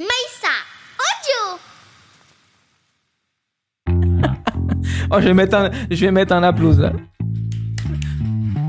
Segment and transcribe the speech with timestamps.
[0.00, 0.54] Maïssa,
[1.08, 1.58] audio
[5.10, 6.92] Oh, je vais mettre un, je vais mettre un applause là.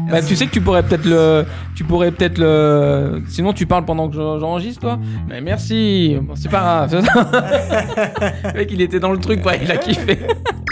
[0.09, 3.86] Bah, tu sais que tu pourrais peut-être le, tu pourrais peut-être le, sinon tu parles
[3.86, 4.99] pendant que j'en- j'enregistre toi.
[5.28, 6.59] Mais merci, c'est pas
[6.89, 6.94] grave.
[8.44, 10.20] le mec il était dans le truc, ouais, il a kiffé.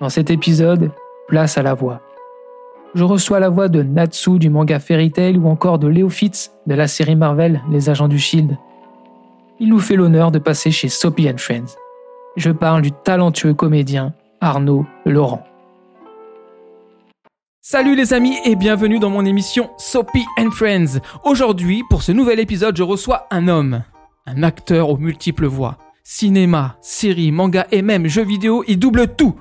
[0.00, 0.90] Dans cet épisode,
[1.28, 2.00] place à la voix.
[2.94, 6.52] Je reçois la voix de Natsu du manga Fairy Tail ou encore de Léo Fitz
[6.66, 8.56] de la série Marvel Les Agents du Shield.
[9.60, 11.76] Il nous fait l'honneur de passer chez Soapy and Friends.
[12.36, 15.44] Je parle du talentueux comédien Arnaud Laurent.
[17.60, 21.00] Salut les amis et bienvenue dans mon émission Soapy and Friends.
[21.24, 23.84] Aujourd'hui, pour ce nouvel épisode, je reçois un homme,
[24.26, 25.78] un acteur aux multiples voix.
[26.02, 29.36] Cinéma, série, manga et même jeux vidéo, il double tout.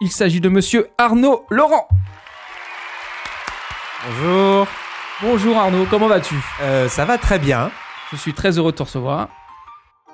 [0.00, 1.88] Il s'agit de monsieur Arnaud Laurent.
[4.06, 4.66] Bonjour.
[5.22, 6.36] Bonjour Arnaud, comment vas-tu?
[6.62, 7.70] Euh, ça va très bien.
[8.12, 9.28] Je suis très heureux de te recevoir.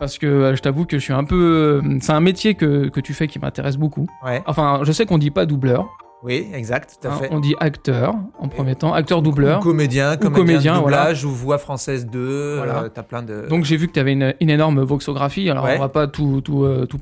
[0.00, 1.80] Parce que euh, je t'avoue que je suis un peu...
[1.84, 4.06] euh, C'est un métier que, que tu fais qui m'intéresse beaucoup.
[4.24, 4.42] Ouais.
[4.46, 5.86] Enfin, je sais qu'on dit pas doubleur,
[6.24, 7.28] Oui, exact, tout à hein, fait.
[7.30, 9.60] on dit acteur en premier temps, acteur-doubleur.
[9.60, 12.56] Ou comédien, comédien, comédien, doublage ou voix française 2.
[12.56, 12.84] Voilà.
[12.84, 13.46] euh, T'as plein de.
[13.48, 15.77] Donc j'ai vu que tu avais une, une énorme voxographie, alors Ouais.
[15.77, 16.98] on va pas tout, tout, euh, tout,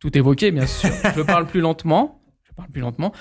[0.00, 0.90] tout évoquer, bien sûr.
[1.16, 2.20] je parle plus lentement.
[2.48, 3.12] Je parle plus lentement.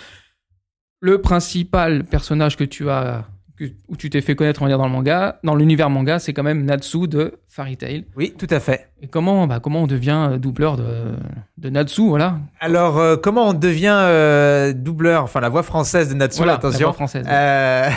[1.00, 3.26] Le principal personnage que tu as,
[3.56, 6.18] que- où tu t'es fait connaître, on va dire, dans le manga, dans l'univers manga,
[6.18, 8.06] c'est quand même Natsu de Fairy Tail.
[8.16, 8.90] Oui, tout à fait.
[9.02, 11.14] Et comment, bah, comment on devient euh, doubleur de,
[11.58, 12.40] de Natsu, voilà.
[12.60, 16.58] Alors, euh, comment on devient euh, doubleur Enfin, la voix française de Natsu, Voilà, la
[16.58, 16.88] attention.
[16.88, 17.26] voix française.
[17.30, 17.90] Euh,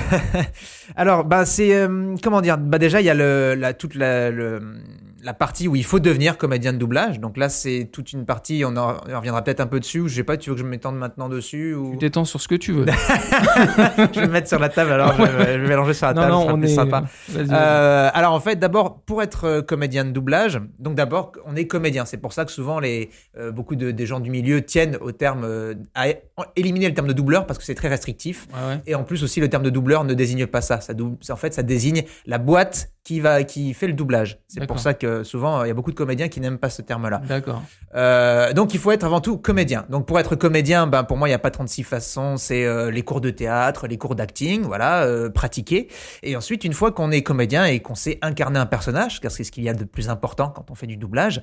[0.97, 1.87] Alors, bah, c'est
[2.23, 4.61] comment dire Bah, déjà, il y a le, la, toute la, le-
[5.23, 7.21] la partie où il faut devenir comédien de doublage.
[7.21, 8.63] Donc là, c'est toute une partie.
[8.67, 10.01] On en reviendra peut-être un peu dessus.
[10.01, 10.37] Ou je sais pas.
[10.37, 11.93] Tu veux que je m'étende maintenant dessus ou?
[11.93, 12.87] Tu t'étends sur ce que tu veux.
[14.13, 14.93] Je vais me mettre sur la table.
[14.93, 16.33] Alors, je, vais- je vais mélanger sur la non, table.
[16.33, 17.05] non, sera on est sympa.
[17.37, 21.67] Euh, alors en fait, d'abord pour être euh, comédien de doublage, donc d'abord on est
[21.67, 22.05] comédien.
[22.05, 25.13] C'est pour ça que souvent les euh, beaucoup de, des gens du milieu tiennent au
[25.13, 26.07] terme euh, à
[26.57, 28.47] éliminer le terme de doubleur parce que c'est très restrictif.
[28.53, 28.81] Ouais, ouais.
[28.87, 30.81] Et en plus aussi le terme de doubleur ne désigne pas ça.
[30.81, 30.93] ça
[31.31, 34.41] en fait, ça désigne la boîte qui va qui fait le doublage.
[34.49, 36.83] C'est pour ça que souvent il y a beaucoup de comédiens qui n'aiment pas ce
[36.83, 37.23] terme-là.
[37.27, 37.63] D'accord.
[37.95, 39.87] Euh, donc il faut être avant tout comédien.
[39.89, 42.37] Donc pour être comédien, ben pour moi il n'y a pas 36 façons.
[42.37, 45.89] C'est euh, les cours de théâtre, les cours d'acting, voilà, euh, pratiquer.
[46.23, 49.45] Et ensuite une fois qu'on est comédien et qu'on sait incarner un personnage, car c'est
[49.45, 51.43] ce qu'il y a de plus important quand on fait du doublage,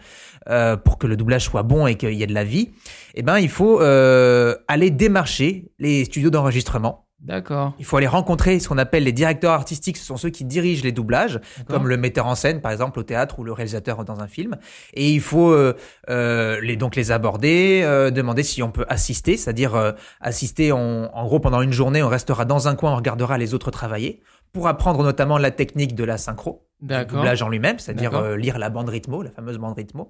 [0.50, 2.72] euh, pour que le doublage soit bon et qu'il y ait de la vie,
[3.16, 7.07] eh ben il faut euh, aller démarcher les studios d'enregistrement.
[7.20, 7.74] D'accord.
[7.80, 10.84] Il faut aller rencontrer ce qu'on appelle les directeurs artistiques, ce sont ceux qui dirigent
[10.84, 14.20] les doublages, comme le metteur en scène par exemple au théâtre ou le réalisateur dans
[14.20, 14.56] un film.
[14.94, 15.76] Et il faut euh,
[16.10, 21.26] euh, les, donc les aborder, euh, demander si on peut assister, c'est-à-dire assister en, en
[21.26, 24.22] gros pendant une journée, on restera dans un coin, on regardera les autres travailler
[24.54, 27.18] pour apprendre notamment la technique de la synchro, D'accord.
[27.18, 30.10] doublage en lui-même, c'est-à-dire lire la bande rythmo, la fameuse bande rythmo.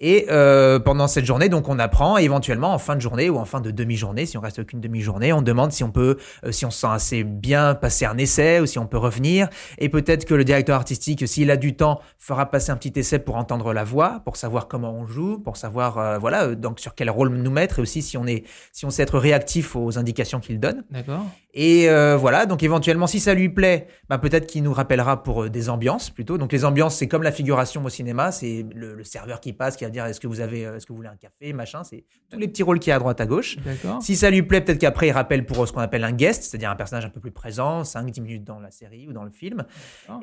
[0.00, 2.18] Et euh, pendant cette journée, donc on apprend.
[2.18, 4.80] Et éventuellement, en fin de journée ou en fin de demi-journée, si on reste qu'une
[4.80, 8.16] demi-journée, on demande si on peut, euh, si on se sent assez bien passer un
[8.16, 9.48] essai ou si on peut revenir.
[9.78, 13.18] Et peut-être que le directeur artistique, s'il a du temps, fera passer un petit essai
[13.18, 16.80] pour entendre la voix, pour savoir comment on joue, pour savoir euh, voilà euh, donc
[16.80, 19.76] sur quel rôle nous mettre et aussi si on est, si on sait être réactif
[19.76, 20.84] aux indications qu'il donne.
[20.90, 21.26] D'accord.
[21.52, 25.44] Et euh, voilà, donc éventuellement, si ça lui plaît, bah, peut-être qu'il nous rappellera pour
[25.44, 26.38] euh, des ambiances plutôt.
[26.38, 29.76] Donc les ambiances, c'est comme la figuration au cinéma, c'est le, le serveur qui passe,
[29.76, 31.82] qui va dire est-ce que vous avez, euh, est-ce que vous voulez un café, machin.
[31.82, 33.56] C'est tous les petits rôles qu'il y a à droite à gauche.
[34.00, 36.44] Si ça lui plaît, peut-être qu'après il rappelle pour euh, ce qu'on appelle un guest,
[36.44, 39.30] c'est-à-dire un personnage un peu plus présent, 5-10 minutes dans la série ou dans le
[39.30, 39.64] film.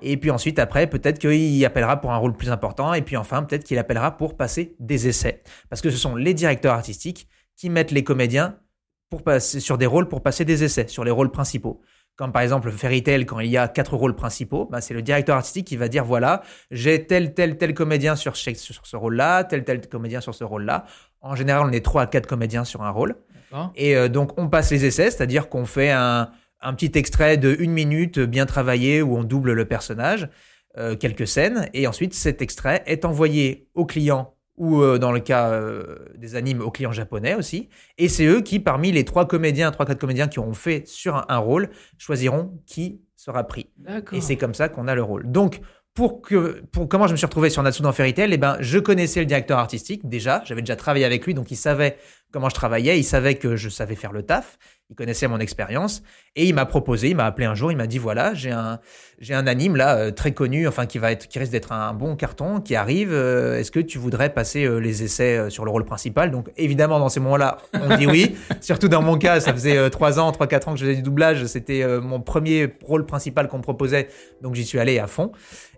[0.01, 2.93] Et puis ensuite, après, peut-être qu'il appellera pour un rôle plus important.
[2.93, 5.43] Et puis enfin, peut-être qu'il appellera pour passer des essais.
[5.69, 8.57] Parce que ce sont les directeurs artistiques qui mettent les comédiens
[9.09, 11.81] pour passer sur des rôles pour passer des essais, sur les rôles principaux.
[12.15, 15.03] Comme par exemple Fairy Tail, quand il y a quatre rôles principaux, bah, c'est le
[15.03, 19.43] directeur artistique qui va dire voilà, j'ai tel, tel, tel comédien sur, sur ce rôle-là,
[19.43, 20.85] tel, tel comédien sur ce rôle-là.
[21.21, 23.15] En général, on est trois à quatre comédiens sur un rôle.
[23.75, 26.31] Et euh, donc, on passe les essais, c'est-à-dire qu'on fait un,
[26.61, 30.29] un petit extrait de une minute bien travaillé où on double le personnage,
[30.77, 35.19] euh, quelques scènes, et ensuite cet extrait est envoyé au client ou euh, dans le
[35.19, 37.69] cas euh, des animes aux clients japonais aussi.
[37.97, 41.15] Et c'est eux qui, parmi les trois comédiens, trois quatre comédiens qui auront fait sur
[41.15, 43.69] un, un rôle, choisiront qui sera pris.
[43.77, 44.17] D'accord.
[44.17, 45.31] Et c'est comme ça qu'on a le rôle.
[45.31, 45.61] Donc,
[45.97, 48.57] pour que, pour comment je me suis retrouvé sur Natsu dans Fairy Tail, eh ben,
[48.59, 51.97] je connaissais le directeur artistique déjà, j'avais déjà travaillé avec lui, donc il savait
[52.31, 54.57] comment je travaillais, il savait que je savais faire le taf,
[54.89, 56.01] il connaissait mon expérience.
[56.35, 58.79] Et il m'a proposé, il m'a appelé un jour, il m'a dit voilà, j'ai un
[59.19, 61.93] j'ai un anime là euh, très connu, enfin qui va être qui risque d'être un
[61.93, 65.71] bon carton qui arrive, euh, est-ce que tu voudrais passer euh, les essais sur le
[65.71, 66.31] rôle principal?
[66.31, 70.19] Donc évidemment dans ces moments-là, on dit oui, surtout dans mon cas, ça faisait trois
[70.19, 73.57] ans, trois quatre ans que je faisais du doublage, c'était mon premier rôle principal qu'on
[73.57, 74.09] me proposait,
[74.41, 75.31] donc j'y suis allé à fond.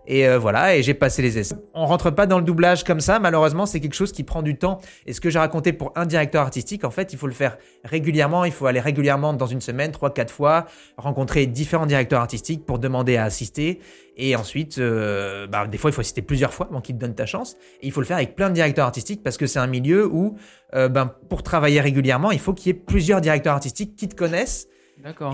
[0.06, 1.54] Et euh, voilà, et j'ai passé les essais.
[1.74, 4.56] On rentre pas dans le doublage comme ça, malheureusement, c'est quelque chose qui prend du
[4.56, 4.80] temps.
[5.06, 7.58] Et ce que j'ai raconté pour un directeur artistique, en fait, il faut le faire
[7.84, 10.66] régulièrement, il faut aller régulièrement dans une semaine, trois, quatre fois,
[10.96, 13.80] rencontrer différents directeurs artistiques pour demander à assister.
[14.16, 17.14] Et ensuite, euh, bah, des fois, il faut assister plusieurs fois avant qu'ils te donnent
[17.14, 17.56] ta chance.
[17.80, 20.06] Et il faut le faire avec plein de directeurs artistiques parce que c'est un milieu
[20.06, 20.36] où,
[20.74, 24.14] euh, ben, pour travailler régulièrement, il faut qu'il y ait plusieurs directeurs artistiques qui te
[24.14, 24.68] connaissent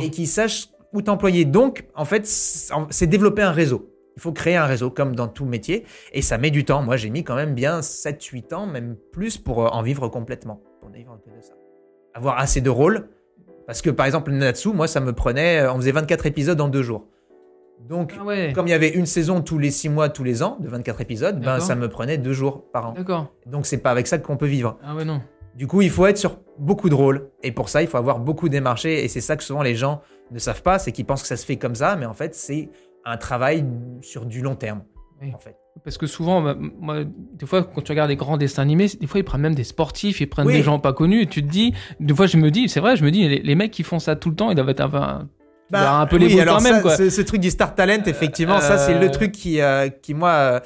[0.00, 1.44] et qui sachent où t'employer.
[1.44, 3.92] Donc, en fait, c'est développer un réseau.
[4.16, 6.82] Il faut créer un réseau comme dans tout métier et ça met du temps.
[6.82, 10.62] Moi, j'ai mis quand même bien 7-8 ans, même plus, pour euh, en vivre complètement.
[10.92, 11.54] Que de ça.
[12.14, 13.08] Avoir assez de rôles.
[13.66, 15.60] Parce que par exemple, Natsu, moi, ça me prenait.
[15.60, 17.06] Euh, on faisait 24 épisodes en deux jours.
[17.88, 20.56] Donc, ah comme il y avait une saison tous les 6 mois, tous les ans,
[20.60, 22.92] de 24 épisodes, ben, ça me prenait deux jours par an.
[22.94, 23.32] D'accord.
[23.44, 24.78] Donc, c'est pas avec ça qu'on peut vivre.
[24.82, 25.20] Ah ouais, non.
[25.54, 27.30] Du coup, il faut être sur beaucoup de rôles.
[27.42, 29.04] Et pour ça, il faut avoir beaucoup démarché.
[29.04, 30.00] Et c'est ça que souvent les gens
[30.30, 31.96] ne savent pas, c'est qu'ils pensent que ça se fait comme ça.
[31.96, 32.70] Mais en fait, c'est
[33.04, 33.64] un travail
[34.00, 34.82] sur du long terme.
[35.34, 35.56] En fait.
[35.84, 39.06] Parce que souvent, bah, moi, des fois, quand tu regardes des grands dessins animés, des
[39.06, 41.50] fois, ils prennent même des sportifs, ils prennent des gens pas connus, et tu te
[41.50, 43.98] dis, des fois, je me dis, c'est vrai, je me dis, les, mecs qui font
[43.98, 45.28] ça tout le temps, ils doivent être un,
[45.70, 46.82] bah, un peu les quand même.
[46.82, 46.96] Quoi.
[46.96, 50.30] Ce, truc du Star Talent, effectivement, ça, c'est le euh, truc qui, euh, qui moi.
[50.30, 50.60] Euh,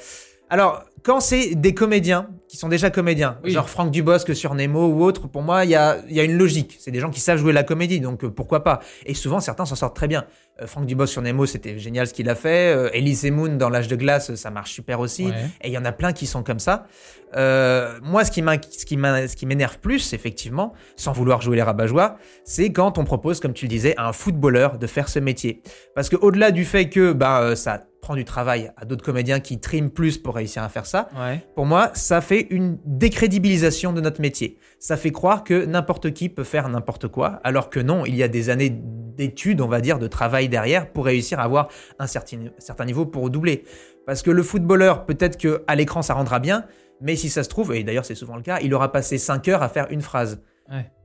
[0.49, 5.03] alors, quand c'est des comédiens qui sont déjà comédiens, genre Franck Dubosc sur Nemo ou
[5.03, 6.77] autre, pour moi, il y a, y a une logique.
[6.79, 8.81] C'est des gens qui savent jouer la comédie, donc pourquoi pas.
[9.05, 10.25] Et souvent, certains s'en sortent très bien.
[10.61, 12.75] Euh, Franck Dubosc sur Nemo, c'était génial ce qu'il a fait.
[12.75, 15.27] Euh, Elise Moon dans L'âge de glace, ça marche super aussi.
[15.61, 16.87] Et il y en a plein qui sont comme ça.
[17.35, 22.71] Euh, moi, ce qui ce qui m'énerve plus, effectivement, sans vouloir jouer les rabat-joie, c'est
[22.71, 25.61] quand on propose, comme tu le disais, à un footballeur de faire ce métier.
[25.95, 29.59] Parce que au-delà du fait que bah ça prend du travail à d'autres comédiens qui
[29.59, 31.07] triment plus pour réussir à faire ça.
[31.55, 34.57] Pour moi, ça fait une décrédibilisation de notre métier.
[34.79, 38.23] Ça fait croire que n'importe qui peut faire n'importe quoi, alors que non, il y
[38.23, 41.67] a des années d'études, on va dire, de travail derrière pour réussir à avoir
[41.99, 43.63] un certain, certain niveau pour doubler.
[44.07, 46.65] Parce que le footballeur, peut-être que à l'écran ça rendra bien,
[47.01, 49.47] mais si ça se trouve, et d'ailleurs c'est souvent le cas, il aura passé 5
[49.49, 50.41] heures à faire une phrase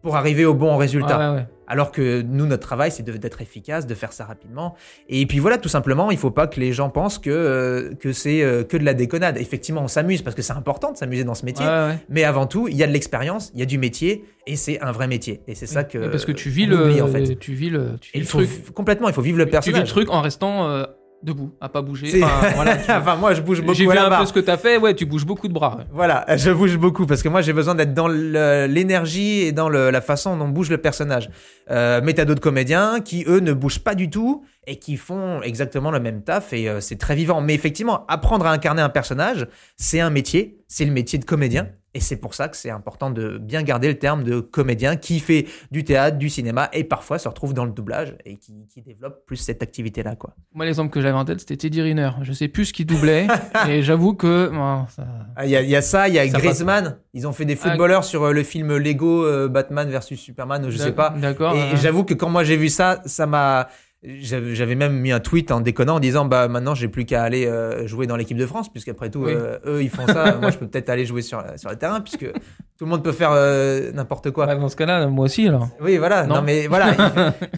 [0.02, 1.46] pour arriver au bon résultat.
[1.68, 4.76] Alors que nous, notre travail, c'est d'être efficace, de faire ça rapidement.
[5.08, 8.12] Et puis voilà, tout simplement, il faut pas que les gens pensent que, euh, que
[8.12, 9.36] c'est euh, que de la déconnade.
[9.36, 11.66] Effectivement, on s'amuse parce que c'est important de s'amuser dans ce métier.
[12.08, 14.80] mais avant tout, il y a de l'expérience, il y a du métier, et c'est
[14.80, 15.40] un vrai métier.
[15.48, 16.06] Et c'est ça que.
[16.08, 17.36] parce que tu vis le, en fait.
[17.38, 18.72] tu vis le, tu vis truc.
[18.72, 19.64] Complètement, il faut vivre le personnage.
[19.64, 20.84] Tu vis le truc en restant euh,
[21.22, 22.22] debout, à pas bouger.
[22.88, 23.74] Enfin, moi, je bouge beaucoup.
[23.74, 24.76] J'ai vu un peu ce que tu as fait.
[24.76, 25.78] Ouais, tu bouges beaucoup de bras.
[25.92, 30.00] Voilà, je bouge beaucoup parce que moi, j'ai besoin d'être dans l'énergie et dans la
[30.00, 31.30] façon dont bouge le personnage.
[31.70, 35.42] Euh, mais t'as d'autres comédiens qui, eux, ne bougent pas du tout et qui font
[35.42, 37.40] exactement le même taf et euh, c'est très vivant.
[37.40, 39.46] Mais effectivement, apprendre à incarner un personnage,
[39.76, 41.68] c'est un métier, c'est le métier de comédien.
[41.96, 45.18] Et c'est pour ça que c'est important de bien garder le terme de comédien qui
[45.18, 49.24] fait du théâtre, du cinéma et parfois se retrouve dans le doublage et qui, développe
[49.24, 50.14] plus cette activité-là.
[50.14, 50.34] quoi.
[50.52, 52.10] Moi, l'exemple que j'avais en tête, c'était Teddy Riner.
[52.20, 53.26] Je sais plus ce qu'il doublait
[53.68, 54.52] et j'avoue que.
[54.54, 56.98] Ah, il y, a ça, il y a Griezmann.
[57.14, 60.92] Ils ont fait des footballeurs sur euh, le film Lego Batman versus Superman, je sais
[60.92, 61.14] pas.
[61.16, 61.56] D'accord.
[61.56, 63.68] Et j'avoue que quand moi j'ai vu ça, ça m'a
[64.06, 67.46] j'avais même mis un tweet en déconnant en disant bah maintenant j'ai plus qu'à aller
[67.46, 70.36] euh, jouer dans l'équipe de France puisqu'après tout euh, eux ils font ça.
[70.40, 73.12] Moi je peux peut-être aller jouer sur sur le terrain puisque tout le monde peut
[73.12, 74.54] faire euh, n'importe quoi.
[74.54, 75.68] dans ce cas-là moi aussi alors.
[75.80, 76.26] Oui voilà.
[76.26, 76.94] Non, mais voilà.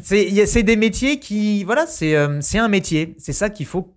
[0.03, 3.15] C'est c'est des métiers qui voilà c'est c'est un métier.
[3.19, 3.95] C'est ça qu'il faut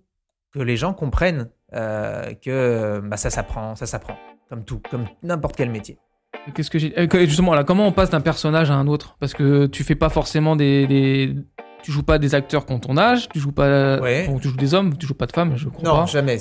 [0.52, 4.16] que les gens comprennent que bah ça s'apprend ça s'apprend.
[4.50, 5.98] Comme tout comme n'importe quel métier.
[6.54, 6.92] Qu'est-ce que j'ai
[7.26, 9.16] justement là comment on passe d'un personnage à un autre?
[9.20, 11.34] Parce que tu fais pas forcément des, des
[11.82, 13.98] tu joues pas des acteurs qui ont ton âge, tu joues pas,
[14.40, 16.06] tu joues des hommes, tu joues pas de femmes, je crois non, pas.
[16.06, 16.38] jamais.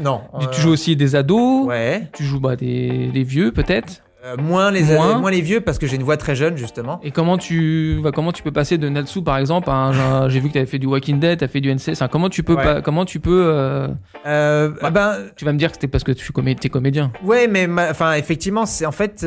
[0.00, 0.20] Non,
[0.52, 1.66] Tu, joues aussi des ados.
[1.66, 2.08] Ouais.
[2.12, 4.02] Tu joues bah, des, des vieux peut-être.
[4.26, 5.30] Euh, moins, les, moins.
[5.30, 6.98] les vieux parce que j'ai une voix très jeune justement.
[7.04, 10.48] Et comment tu, bah, comment tu peux passer de Natsu par exemple à j'ai vu
[10.48, 12.56] que tu avais fait du Walking Dead, tu as fait du NC, comment tu peux,
[12.56, 13.44] pas, comment tu peux.
[13.46, 13.86] Euh,
[14.26, 17.12] euh, bah, ben, tu vas me dire que c'était parce que tu es comédien.
[17.22, 19.24] Ouais, mais enfin effectivement c'est en fait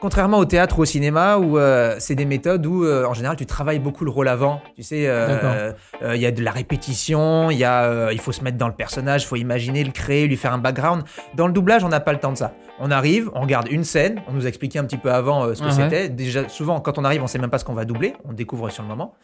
[0.00, 1.58] contrairement au théâtre ou au cinéma où
[1.98, 4.60] c'est des méthodes où en général tu travailles beaucoup le rôle avant.
[4.76, 8.56] Tu sais, il y a de la répétition, il y a, il faut se mettre
[8.56, 11.02] dans le personnage, il faut imaginer, le créer, lui faire un background.
[11.34, 12.52] Dans le doublage on n'a pas le temps de ça.
[12.78, 15.54] On arrive, on regarde une scène, on nous a expliqué un petit peu avant euh,
[15.54, 16.08] ce que c'était.
[16.08, 18.68] Déjà, souvent, quand on arrive, on sait même pas ce qu'on va doubler, on découvre
[18.70, 19.14] sur le moment.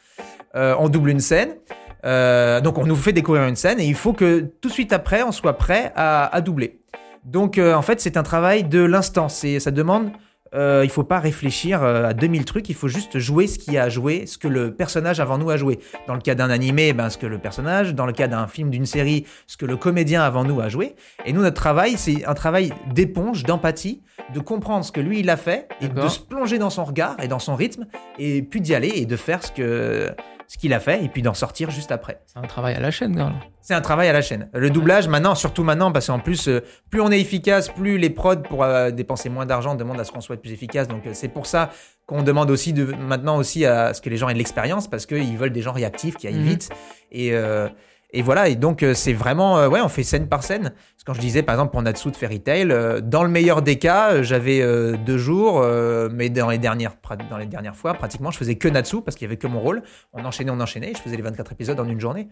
[0.54, 1.56] Euh, on double une scène,
[2.04, 4.92] euh, donc on nous fait découvrir une scène et il faut que tout de suite
[4.92, 6.80] après, on soit prêt à, doubler.
[7.24, 9.28] Donc, en fait, c'est un travail de l'instant.
[9.28, 10.10] ça demande
[10.54, 13.72] euh, il faut pas réfléchir euh, à 2000 trucs, il faut juste jouer ce qu'il
[13.72, 15.78] y a à jouer, ce que le personnage avant nous a joué.
[16.06, 18.70] Dans le cas d'un animé, ben, ce que le personnage, dans le cas d'un film,
[18.70, 20.94] d'une série, ce que le comédien avant nous a joué.
[21.24, 24.02] Et nous, notre travail, c'est un travail d'éponge, d'empathie,
[24.34, 27.16] de comprendre ce que lui, il a fait, et de se plonger dans son regard
[27.22, 27.86] et dans son rythme,
[28.18, 30.14] et puis d'y aller et de faire ce que
[30.52, 32.20] ce qu'il a fait, et puis d'en sortir juste après.
[32.26, 33.32] C'est un travail à la chaîne, même.
[33.62, 34.50] C'est un travail à la chaîne.
[34.52, 38.10] Le doublage, maintenant, surtout maintenant, parce qu'en plus, euh, plus on est efficace, plus les
[38.10, 40.88] prods, pour euh, dépenser moins d'argent, demandent à ce qu'on soit plus efficace.
[40.88, 41.70] Donc, euh, c'est pour ça
[42.04, 45.06] qu'on demande aussi de, maintenant aussi à ce que les gens aient de l'expérience, parce
[45.06, 46.42] qu'ils veulent des gens réactifs, qui aillent Mhm.
[46.48, 46.68] vite.
[47.12, 47.68] Et, euh,
[48.12, 48.48] et voilà.
[48.48, 50.62] Et donc, euh, c'est vraiment, euh, ouais, on fait scène par scène.
[50.62, 53.30] Parce que quand je disais, par exemple, pour Natsu de Fairy Tail, euh, dans le
[53.30, 54.62] meilleur des cas, j'avais
[54.98, 55.64] deux jours,
[56.12, 56.96] mais dans les dernières,
[57.30, 59.60] dans les dernières fois, pratiquement, je faisais que Natsu, parce qu'il y avait que mon
[59.60, 59.82] rôle.
[60.12, 62.28] On enchaînait, on enchaînait, et je faisais les 24 épisodes en une journée.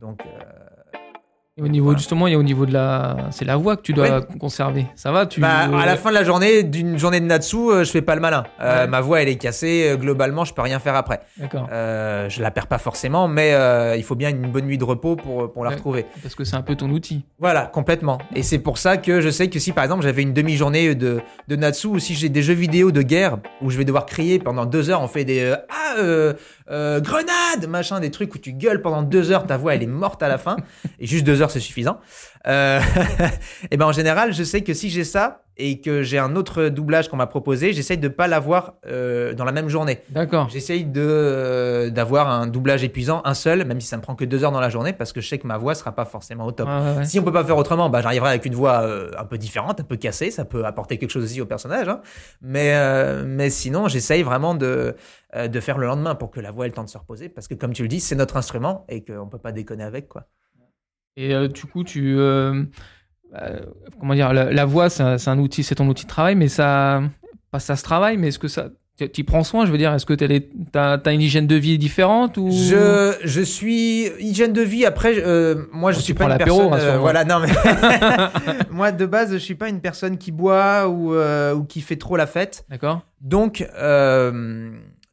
[0.00, 0.28] Donc, euh,
[1.58, 1.98] Et au niveau, Voilà.
[1.98, 3.14] justement, il y a au niveau de la.
[3.30, 4.86] C'est la voix que tu dois conserver.
[4.94, 5.38] Ça va tu...
[5.38, 8.14] Bah, à la fin de la journée, d'une journée de Natsu, euh, je fais pas
[8.14, 8.44] le malin.
[8.62, 8.86] Euh, Ouais.
[8.88, 9.88] Ma voix, elle est cassée.
[9.90, 11.20] euh, Globalement, je peux rien faire après.
[11.36, 11.68] D'accord.
[11.70, 14.84] Euh, je la perds pas forcément, mais euh, il faut bien une bonne nuit de
[14.84, 15.76] repos pour, pour la Ouais.
[15.76, 16.06] retrouver.
[16.22, 17.26] Parce que c'est un peu ton outil.
[17.38, 18.16] Voilà, complètement.
[18.34, 21.20] Et c'est pour ça que je sais que si par exemple j'avais une demi-journée de,
[21.48, 24.38] de Natsu ou si j'ai des jeux vidéo de guerre où je vais devoir crier
[24.38, 26.32] pendant deux heures, on fait des euh, ah
[26.70, 29.86] euh, grenade machin, des trucs où tu gueules pendant deux heures, ta voix elle est
[29.86, 30.56] morte à la fin
[30.98, 32.00] et juste deux heures c'est suffisant.
[32.46, 32.80] Euh,
[33.70, 36.68] et ben en général, je sais que si j'ai ça et que j'ai un autre
[36.68, 40.00] doublage qu'on m'a proposé, j'essaye de pas l'avoir euh, dans la même journée.
[40.08, 40.48] D'accord.
[40.48, 44.24] J'essaye de euh, d'avoir un doublage épuisant, un seul, même si ça me prend que
[44.24, 46.46] deux heures dans la journée, parce que je sais que ma voix sera pas forcément
[46.46, 46.68] au top.
[46.68, 47.04] Ouais.
[47.04, 49.80] Si on peut pas faire autrement, bah, j'arriverai avec une voix euh, un peu différente,
[49.80, 51.88] un peu cassée, ça peut apporter quelque chose aussi au personnage.
[51.88, 52.00] hein.
[52.40, 52.74] Mais,
[53.24, 54.94] mais sinon, j'essaye vraiment de,
[55.36, 57.46] de faire le lendemain pour que la voix ait le temps de se reposer, parce
[57.46, 60.08] que comme tu le dis, c'est notre instrument et qu'on peut pas déconner avec.
[60.08, 60.24] quoi.
[61.16, 62.16] Et du coup, tu.
[63.40, 63.60] Euh,
[63.98, 67.02] comment dire La, la voix, c'est un, outil, c'est ton outil de travail, mais ça.
[67.50, 68.68] Pas ça se travaille, mais est-ce que ça.
[68.98, 70.24] Tu y prends soin, je veux dire, est-ce que tu
[70.74, 72.50] as, une hygiène de vie différente ou...
[72.50, 74.84] Je, je suis hygiène de vie.
[74.84, 76.72] Après, euh, moi, je suis pas une personne.
[76.74, 77.48] euh, voilà, non mais
[78.70, 81.96] moi de base, je suis pas une personne qui boit ou euh, ou qui fait
[81.96, 82.64] trop la fête.
[82.68, 83.66] D'accord Donc,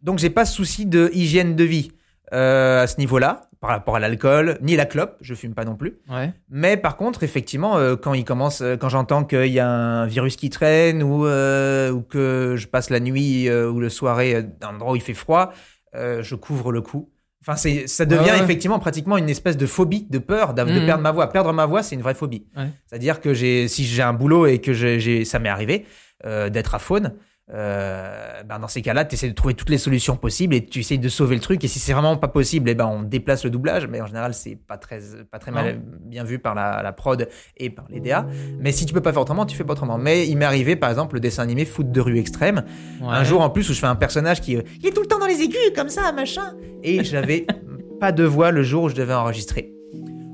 [0.01, 1.91] donc j'ai pas de souci de hygiène de vie
[2.31, 5.17] à ce niveau-là par rapport à l'alcool ni la clope.
[5.21, 5.97] Je fume pas non plus.
[6.09, 6.31] Ouais.
[6.49, 10.05] Mais par contre, effectivement, euh, quand il commence, euh, quand j'entends qu'il y a un
[10.05, 14.69] virus qui traîne ou, euh, ou que je passe la nuit ou le soirée dans
[14.69, 15.51] un endroit où il fait froid,
[15.93, 17.09] je couvre le cou.
[17.41, 18.43] Enfin, c'est, ça devient Ouais, ouais.
[18.43, 20.85] effectivement pratiquement une espèce de phobie, de peur de Mhm.
[20.85, 21.29] perdre ma voix.
[21.31, 22.45] Perdre ma voix, c'est une vraie phobie.
[22.87, 25.85] C'est-à-dire que j'ai, si j'ai un boulot et que j'ai, ça m'est arrivé
[26.25, 27.13] d'être à faune,
[27.53, 30.79] euh, ben dans ces cas-là, tu essaies de trouver toutes les solutions possibles et tu
[30.79, 31.63] essayes de sauver le truc.
[31.63, 33.87] Et si c'est vraiment pas possible, eh ben on déplace le doublage.
[33.87, 34.99] Mais en général, c'est pas très,
[35.31, 37.27] pas très mal, bien vu par la, la prod
[37.57, 38.27] et par les DA.
[38.59, 39.97] Mais si tu peux pas faire autrement, tu fais pas autrement.
[39.97, 42.63] Mais il m'est arrivé, par exemple, le dessin animé Foot de rue extrême.
[43.03, 45.07] Un jour en plus où je fais un personnage qui euh, il est tout le
[45.07, 46.53] temps dans les aigus comme ça, machin.
[46.83, 47.45] Et j'avais
[47.99, 49.73] pas de voix le jour où je devais enregistrer.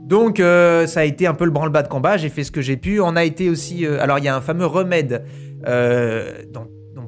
[0.06, 2.18] Donc euh, ça a été un peu le branle-bas de combat.
[2.18, 3.00] J'ai fait ce que j'ai pu.
[3.02, 3.86] On a été aussi.
[3.88, 5.26] euh, alors il y a un fameux remède
[5.66, 6.44] euh,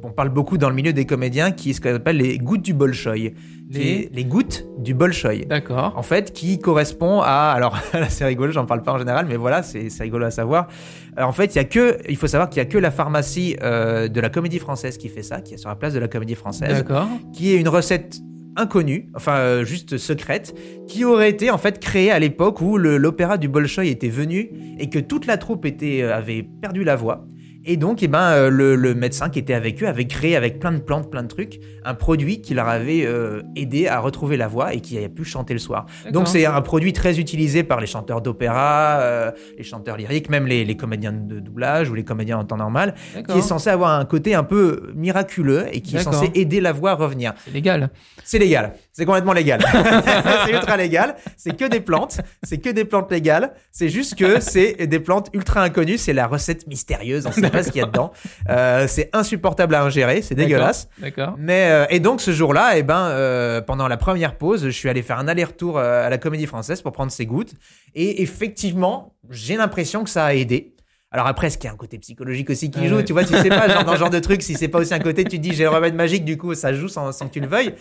[0.03, 2.61] on parle beaucoup dans le milieu des comédiens, qui est ce qu'on appelle les gouttes
[2.61, 3.33] du bolchoï.
[3.69, 5.45] Les- gouttes du bolchoï.
[5.45, 5.93] D'accord.
[5.97, 7.51] En fait, qui correspond à.
[7.55, 7.77] Alors,
[8.09, 10.67] c'est rigolo, j'en parle pas en général, mais voilà, c'est rigolo à savoir.
[11.15, 11.97] Alors, en fait, il y a que.
[12.09, 15.09] Il faut savoir qu'il y a que la pharmacie euh, de la Comédie Française qui
[15.09, 17.07] fait ça, qui est sur la place de la Comédie Française, D'accord.
[17.33, 18.19] qui est une recette
[18.55, 20.55] inconnue, enfin euh, juste secrète,
[20.87, 24.49] qui aurait été en fait créée à l'époque où l'opéra du Bolchoï était venu
[24.79, 27.25] et que toute la troupe était euh, avait perdu la voix.
[27.69, 30.57] Et donc, eh ben, euh, le, le médecin qui était avec eux avait créé avec
[30.57, 34.37] plein de plantes, plein de trucs, un produit qui leur avait euh, aidé à retrouver
[34.37, 35.85] la voix et qui a pu chanter le soir.
[36.13, 40.47] Donc c'est un produit très utilisé par les chanteurs d'opéra, euh, les chanteurs lyriques, même
[40.47, 42.95] les, les comédiens de doublage ou les comédiens en temps normal,
[43.27, 46.71] qui est censé avoir un côté un peu miraculeux et qui est censé aider la
[46.71, 47.33] voix à revenir.
[47.43, 47.89] C'est légal.
[48.23, 49.63] C'est légal, c'est complètement légal.
[50.45, 54.39] c'est ultra légal, c'est que des plantes, c'est que des plantes légales, c'est juste que
[54.39, 57.83] c'est des plantes ultra inconnues, c'est la recette mystérieuse, on sait pas ce qu'il y
[57.83, 58.11] a dedans.
[58.49, 60.89] Euh, c'est insupportable à ingérer, c'est dégueulasse.
[60.97, 61.35] D'accord.
[61.37, 64.89] Mais euh, et donc ce jour-là, eh ben, euh, pendant la première pause, je suis
[64.89, 67.53] allé faire un aller-retour à la Comédie Française pour prendre ces gouttes.
[67.93, 70.73] Et effectivement, j'ai l'impression que ça a aidé.
[71.11, 73.03] Alors après, est-ce qu'il y a un côté psychologique aussi qui joue?
[73.03, 74.93] Tu vois, tu sais pas, genre dans ce genre de truc, si c'est pas aussi
[74.93, 77.27] un côté, tu te dis j'ai le remède magique, du coup ça joue sans, sans
[77.27, 77.75] que tu le veuilles.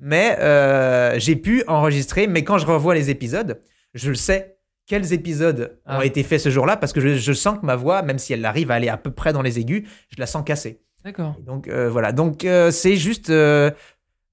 [0.00, 2.26] Mais euh, j'ai pu enregistrer.
[2.26, 3.60] Mais quand je revois les épisodes,
[3.94, 6.04] je le sais quels épisodes ont Ah.
[6.04, 8.44] été faits ce jour-là parce que je, je sens que ma voix, même si elle
[8.44, 10.80] arrive à aller à peu près dans les aigus, je la sens cassée.
[11.04, 11.36] D'accord.
[11.46, 13.70] Donc euh, voilà, donc euh, c'est juste euh,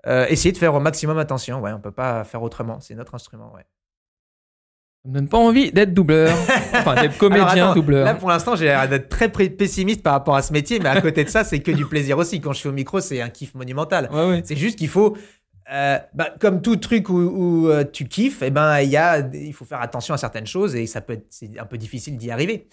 [0.07, 1.61] euh, essayer de faire au maximum attention.
[1.61, 2.79] Ouais, on peut pas faire autrement.
[2.79, 3.51] C'est notre instrument.
[3.55, 3.65] Ouais.
[5.03, 6.35] Ça me donne pas envie d'être doubleur.
[6.73, 8.03] Enfin, d'être comédien Alors, attends, doubleur.
[8.05, 10.99] Là, pour l'instant, j'ai l'air d'être très pessimiste par rapport à ce métier, mais à
[11.01, 12.41] côté de ça, c'est que du plaisir aussi.
[12.41, 14.09] Quand je suis au micro, c'est un kiff monumental.
[14.11, 14.41] Ouais, ouais.
[14.43, 15.15] C'est juste qu'il faut,
[15.73, 19.19] euh, bah, comme tout truc où, où, euh, tu kiffes, eh ben, il y a,
[19.33, 22.17] il faut faire attention à certaines choses et ça peut être, c'est un peu difficile
[22.17, 22.67] d'y arriver.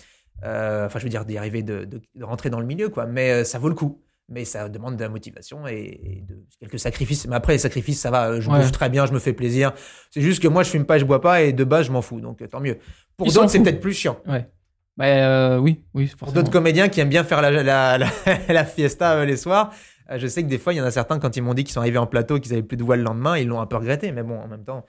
[0.45, 3.07] Euh, Enfin, je veux dire, d'y arriver, de, de- de rentrer dans le milieu, quoi.
[3.07, 4.01] Mais ça vaut le coup.
[4.31, 7.27] Mais ça demande de la motivation et, et de quelques sacrifices.
[7.27, 8.41] Mais après, les sacrifices, ça va.
[8.41, 8.59] Je Ouais.
[8.59, 9.73] bouffe très bien, je me fais plaisir.
[10.11, 12.01] C'est juste que moi, je fume pas, je bois pas et de base, je m'en
[12.01, 12.21] fous.
[12.23, 12.79] Donc, tant mieux.
[13.19, 14.19] Pour d'autres, c'est peut-être plus chiant.
[14.27, 14.49] Ouais.
[14.97, 16.41] Bah, oui, oui, Pour forcément.
[16.41, 18.09] d'autres comédiens qui aiment bien faire la, la, la,
[18.49, 19.73] la fiesta les soirs,
[20.11, 21.73] je sais que des fois, il y en a certains, quand ils m'ont dit qu'ils
[21.73, 23.77] sont arrivés en plateau, qu'ils avaient plus de voix le lendemain, ils l'ont un peu
[23.77, 24.13] regretté.
[24.13, 24.85] Mais bon, en même temps,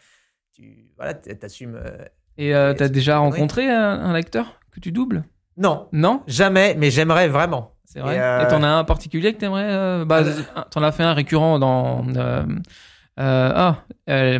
[0.53, 1.75] tu voilà, t'assumes.
[1.75, 1.97] euh,
[2.37, 5.23] Et euh, t'as déjà rencontré un, un acteur que tu doubles?
[5.57, 6.21] Non, Non?
[6.27, 7.75] Jamais, mais j'aimerais vraiment.
[7.85, 8.17] C'est vrai?
[8.17, 10.23] Et, euh, Et t'en as un particulier que t'aimerais euh, Bah,
[10.71, 12.05] t'en as fait un récurrent dans.
[12.15, 12.43] euh,
[13.19, 13.77] euh, ah,
[14.09, 14.39] euh,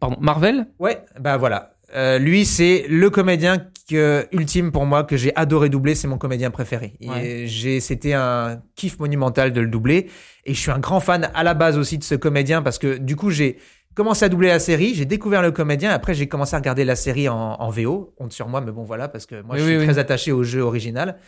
[0.00, 0.66] pardon, Marvel?
[0.78, 1.73] Ouais, bah voilà.
[1.94, 5.94] Euh, lui, c'est le comédien que, ultime pour moi que j'ai adoré doubler.
[5.94, 6.94] C'est mon comédien préféré.
[7.02, 7.44] Ouais.
[7.46, 10.10] j'ai, c'était un kiff monumental de le doubler.
[10.44, 12.96] Et je suis un grand fan à la base aussi de ce comédien parce que
[12.98, 13.58] du coup, j'ai
[13.94, 14.94] commencé à doubler la série.
[14.94, 15.90] J'ai découvert le comédien.
[15.90, 18.14] Après, j'ai commencé à regarder la série en, en VO.
[18.18, 19.84] Honte sur moi, mais bon, voilà, parce que moi, Oui, je suis oui.
[19.84, 21.18] très attaché au jeu original.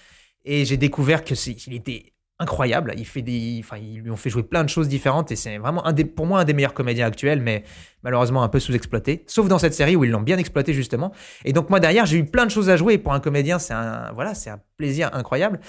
[0.45, 2.93] Et j'ai découvert que c'est, qu'il était incroyable.
[2.97, 5.57] Il fait des, enfin, ils lui ont fait jouer plein de choses différentes et c'est
[5.59, 7.65] vraiment un des, pour moi un des meilleurs comédiens actuels, mais
[8.03, 9.25] malheureusement un peu sous-exploité.
[9.27, 11.13] Sauf dans cette série où ils l'ont bien exploité justement.
[11.45, 12.95] Et donc moi derrière, j'ai eu plein de choses à jouer.
[12.95, 15.61] Et pour un comédien, c'est un, voilà, c'est un plaisir incroyable.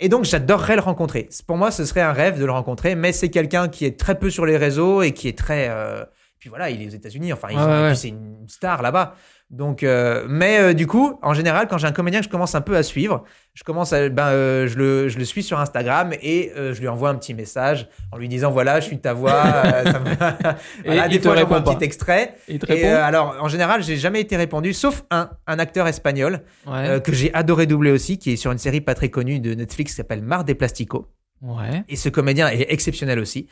[0.00, 1.28] Et donc j'adorerais le rencontrer.
[1.46, 4.18] Pour moi, ce serait un rêve de le rencontrer, mais c'est quelqu'un qui est très
[4.18, 6.04] peu sur les réseaux et qui est très, euh,
[6.38, 7.32] puis voilà, il est aux États-Unis.
[7.32, 7.94] Enfin, Ouais, ont- ouais, ouais.
[7.94, 9.14] c'est une star là-bas.
[9.56, 12.56] Donc, euh, mais euh, du coup, en général, quand j'ai un comédien que je commence
[12.56, 13.22] un peu à suivre,
[13.54, 16.88] je commence à, ben, euh, je le, je le suis sur Instagram et je lui
[16.88, 19.42] envoie un petit message en lui disant voilà, je suis ta voix.
[19.84, 20.10] ça me-
[20.84, 22.34] Et Voilà, des fois, j'envoie un petit extrait.
[22.48, 26.40] Il te Et alors, en général, j'ai jamais été répondu, sauf un, un acteur espagnol
[26.66, 27.00] Ouais.
[27.00, 29.92] que j'ai adoré doubler aussi, qui est sur une série pas très connue de Netflix
[29.92, 31.06] qui s'appelle Mar des Plasticos.
[31.42, 31.84] ouais.
[31.88, 33.46] Et ce comédien est exceptionnel aussi.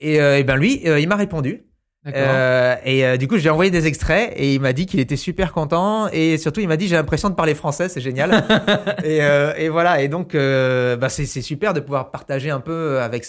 [0.00, 1.62] Et, et ben lui, il m'a répondu.
[2.06, 5.16] Euh, et euh, du coup, j'ai envoyé des extraits et il m'a dit qu'il était
[5.16, 8.30] super content et surtout il m'a dit j'ai l'impression de parler français, c'est génial.
[9.04, 10.00] et, euh, et voilà.
[10.00, 13.26] Et donc, euh, bah, c'est super de pouvoir partager un peu avec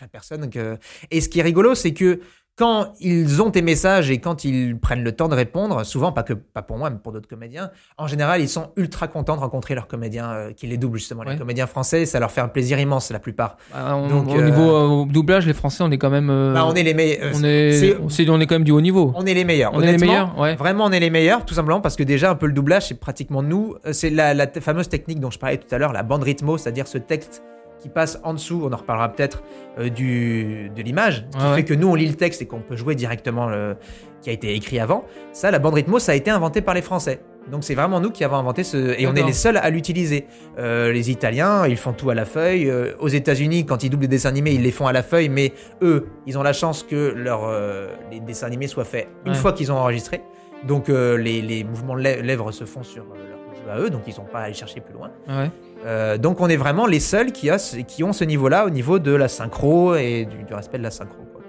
[0.00, 0.50] la personne.
[0.50, 0.76] Que...
[1.10, 2.20] Et ce qui est rigolo, c'est que
[2.60, 6.22] quand ils ont tes messages et quand ils prennent le temps de répondre, souvent pas
[6.22, 9.40] que pas pour moi, mais pour d'autres comédiens, en général, ils sont ultra contents de
[9.40, 11.22] rencontrer leurs comédiens euh, qui les doublent justement.
[11.22, 11.32] Ouais.
[11.32, 13.56] Les comédiens français, ça leur fait un plaisir immense la plupart.
[13.72, 16.28] Bah, on- donc, au euh, niveau euh, doublage, les Français, on est quand même.
[16.28, 17.32] euh, Bah, on est les meilleurs.
[17.34, 19.14] on est, on est quand même du haut niveau.
[19.16, 19.72] On est les meilleurs.
[19.72, 20.54] On est les meilleurs, ouais.
[20.56, 23.00] Vraiment, on est les meilleurs, tout simplement parce que déjà, un peu le doublage, c'est
[23.00, 23.74] pratiquement nous.
[23.92, 26.86] C'est la, la fameuse technique dont je parlais tout à l'heure, la bande rythmo, c'est-à-dire
[26.86, 27.42] ce texte
[27.80, 29.42] qui passe en dessous, on en reparlera peut-être,
[29.78, 32.46] euh, du, de l'image, ce qui Ouais, fait que nous, on lit le texte et
[32.46, 33.76] qu'on peut jouer directement le,
[34.22, 35.04] qui a été écrit avant.
[35.32, 37.20] Ça, la bande rythmo, ça a été inventé par les Français.
[37.50, 38.76] Donc c'est vraiment nous qui avons inventé ce...
[39.00, 40.26] Et on est les seuls à l'utiliser.
[40.58, 42.68] Euh, les Italiens, ils font tout à la feuille.
[42.70, 45.30] Euh, aux États-Unis, quand ils doublent des dessins animés, ils les font à la feuille,
[45.30, 49.32] mais eux, ils ont la chance que leur, euh, les dessins animés soient faits une
[49.32, 49.38] Ouais.
[49.38, 50.20] fois qu'ils ont enregistré.
[50.68, 54.02] Donc les, les mouvements de lè- lèvres se font sur leur jeu à eux, donc
[54.06, 55.10] ils n'ont pas à aller chercher plus loin.
[55.26, 55.50] Ouais.
[55.86, 58.70] Euh, donc on est vraiment les seuls qui, a ce- qui ont ce niveau-là au
[58.70, 61.22] niveau de la synchro et du, du respect de la synchro.
[61.32, 61.40] quoi.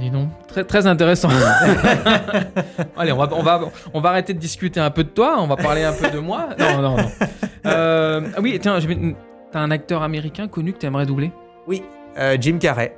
[0.00, 1.28] Dis donc, très, très intéressant.
[2.96, 3.60] Allez, on va, on, va,
[3.92, 6.18] on va arrêter de discuter un peu de toi, on va parler un peu de
[6.18, 6.48] moi.
[6.58, 7.06] Non, non, non.
[7.66, 8.78] Euh, ah oui, tiens,
[9.52, 11.30] t'as un acteur américain connu que t'aimerais doubler?
[11.66, 11.82] Oui,
[12.18, 12.96] euh, Jim Carrey.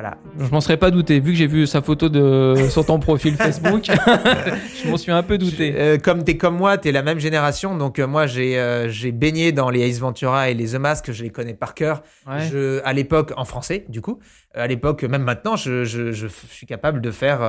[0.00, 0.16] Voilà.
[0.38, 3.34] Je m'en serais pas douté, vu que j'ai vu sa photo de, sur ton profil
[3.34, 3.82] Facebook.
[4.84, 5.74] je m'en suis un peu douté.
[5.76, 9.10] Euh, comme t'es comme moi, t'es la même génération, donc euh, moi j'ai euh, j'ai
[9.10, 12.04] baigné dans les Ace Ventura et les The Mask, je les connais par cœur.
[12.28, 12.46] Ouais.
[12.48, 14.20] Je, à l'époque, en français, du coup,
[14.54, 17.40] à l'époque, même maintenant, je, je, je suis capable de faire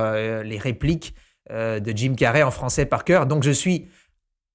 [0.42, 1.14] les répliques
[1.48, 3.26] de Jim Carrey en français par cœur.
[3.26, 3.86] Donc, je suis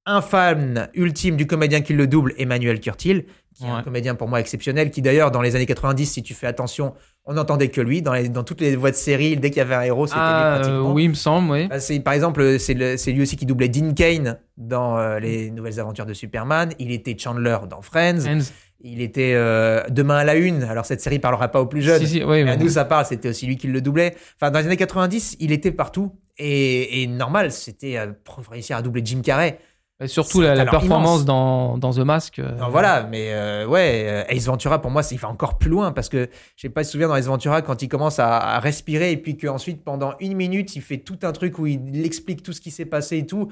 [0.06, 4.28] un fan ultime du comédien qui le double, Emmanuel Curtil, qui est un comédien pour
[4.28, 7.82] moi exceptionnel, qui d'ailleurs, dans les années 90, si tu fais attention, on n'entendait que
[7.82, 8.02] lui.
[8.02, 10.20] Dans, les, dans toutes les voix de série, dès qu'il y avait un héros, c'était
[10.22, 10.94] Ah, lui euh, pratiquement.
[10.94, 11.68] oui, il me semble, oui.
[11.68, 15.80] Bah, c'est, par exemple, c'est, lui aussi qui doublait Dean Kane dans euh, les Nouvelles
[15.80, 16.72] Aventures de Superman.
[16.80, 18.20] Il était Chandler dans Friends.
[18.22, 18.52] Friends.
[18.82, 20.64] Il était euh, Demain à la Une.
[20.64, 22.02] Alors cette série parlera pas aux plus jeunes.
[22.02, 23.06] Si, si, oui, Mais à nous, ça parle.
[23.06, 24.16] C'était aussi lui qui le doublait.
[24.40, 26.12] Enfin, dans les années 90, il était partout.
[26.38, 28.12] Et, et normal, c'était euh,
[28.52, 29.58] réussir à doubler Jim Carrey.
[30.02, 32.40] Et surtout la, performance dans, dans The Mask.
[32.40, 35.70] euh, Non, voilà, mais euh, ouais, euh, Ace Ventura, pour moi, il va encore plus
[35.70, 37.88] loin parce que je sais pas si tu te souviens dans Ace Ventura quand il
[37.88, 41.60] commence à, à respirer et puis qu'ensuite, pendant une minute, il fait tout un truc
[41.60, 43.48] où il explique tout ce qui s'est passé et tout.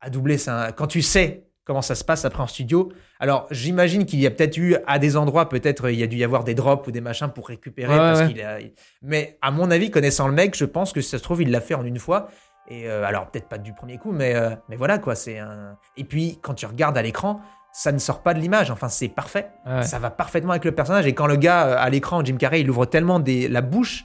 [0.00, 2.92] À doubler, c'est un- quand tu sais comment ça se passe après en studio.
[3.18, 6.16] Alors, j'imagine qu'il y a peut-être eu, à des endroits, peut-être, il y a dû
[6.16, 7.92] y avoir des drops ou des machins pour récupérer.
[7.92, 8.28] Ouais, parce ouais.
[8.28, 8.58] qu'il a...
[9.02, 11.50] Mais à mon avis, connaissant le mec, je pense que si ça se trouve, il
[11.50, 12.28] l'a fait en une fois.
[12.68, 15.14] Et euh, alors, peut-être pas du premier coup, mais, euh, mais voilà, quoi.
[15.14, 15.76] c'est un...
[15.96, 17.40] Et puis, quand tu regardes à l'écran,
[17.72, 18.70] ça ne sort pas de l'image.
[18.70, 19.50] Enfin, c'est parfait.
[19.66, 19.82] Ouais.
[19.82, 21.06] Ça va parfaitement avec le personnage.
[21.06, 23.48] Et quand le gars, euh, à l'écran, Jim Carrey, il ouvre tellement des...
[23.48, 24.04] la bouche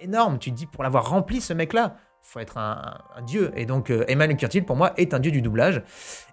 [0.00, 3.52] énorme, tu te dis, pour l'avoir rempli, ce mec-là, faut être un, un dieu.
[3.56, 5.82] Et donc, euh, Emmanuel Curtil, pour moi, est un dieu du doublage.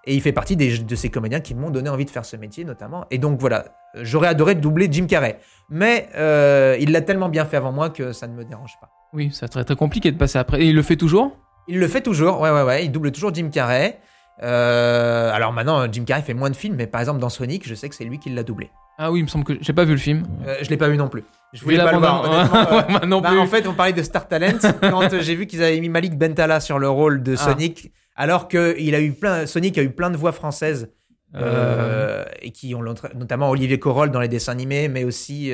[0.06, 2.36] Et il fait partie des, de ces comédiens qui m'ont donné envie de faire ce
[2.36, 3.06] métier, notamment.
[3.12, 5.40] Et donc, voilà, j'aurais adoré doubler Jim Carrey.
[5.70, 8.90] Mais euh, il l'a tellement bien fait avant moi que ça ne me dérange pas.
[9.16, 10.62] Oui, ça serait très compliqué de passer après.
[10.62, 11.38] Et il le fait toujours?
[11.68, 12.86] Il le fait toujours, ouais, ouais, ouais.
[12.86, 14.00] Il double toujours Jim Carrey.
[14.44, 17.74] Euh, alors maintenant, Jim Carrey fait moins de films, mais par exemple dans Sonic, je
[17.74, 18.70] sais que c'est lui qui l'a doublé.
[18.98, 20.26] Ah oui, il me semble que j'ai pas vu le film.
[20.48, 21.24] Euh, je l'ai pas vu non plus.
[21.54, 22.90] Je voulais la pas le voir.
[23.04, 23.40] euh, non bah, plus.
[23.40, 26.18] en fait, on parlait de Star Talent quand euh, j'ai vu qu'ils avaient mis Malik
[26.18, 27.38] Bentala sur le rôle de Ah.
[27.38, 30.92] Sonic, alors que il a eu plein, Sonic a eu plein de voix françaises.
[32.42, 35.52] Et qui ont notamment Olivier Corol dans les dessins animés, mais aussi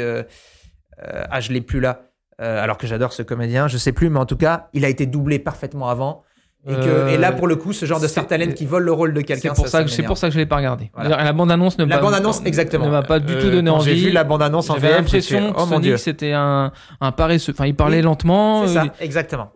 [0.99, 2.10] ah je l'ai plus là,
[2.41, 4.89] Euh, alors que j'adore ce comédien, je sais plus, mais en tout cas il a
[4.89, 6.23] été doublé parfaitement avant.
[6.67, 8.83] Et, que, Euh, et là pour le coup ce genre de Star Talent qui vole
[8.83, 10.57] le rôle de quelqu'un, c'est pour ça, que c'est pour ça que je l'ai pas
[10.57, 10.91] regardé.
[10.93, 11.23] Voilà.
[11.23, 13.49] La bande annonce ne La m'a- bande annonce exactement ne m'a pas du Euh, tout
[13.49, 13.95] donné quand envie.
[13.97, 17.11] J'ai vu la bande annonce en J'avais VF, l'impression que oh Sonic c'était un un
[17.11, 17.51] paresseux.
[17.53, 18.67] Enfin, il parlait Oui, lentement.
[18.67, 19.51] c'est euh, ça, exactement.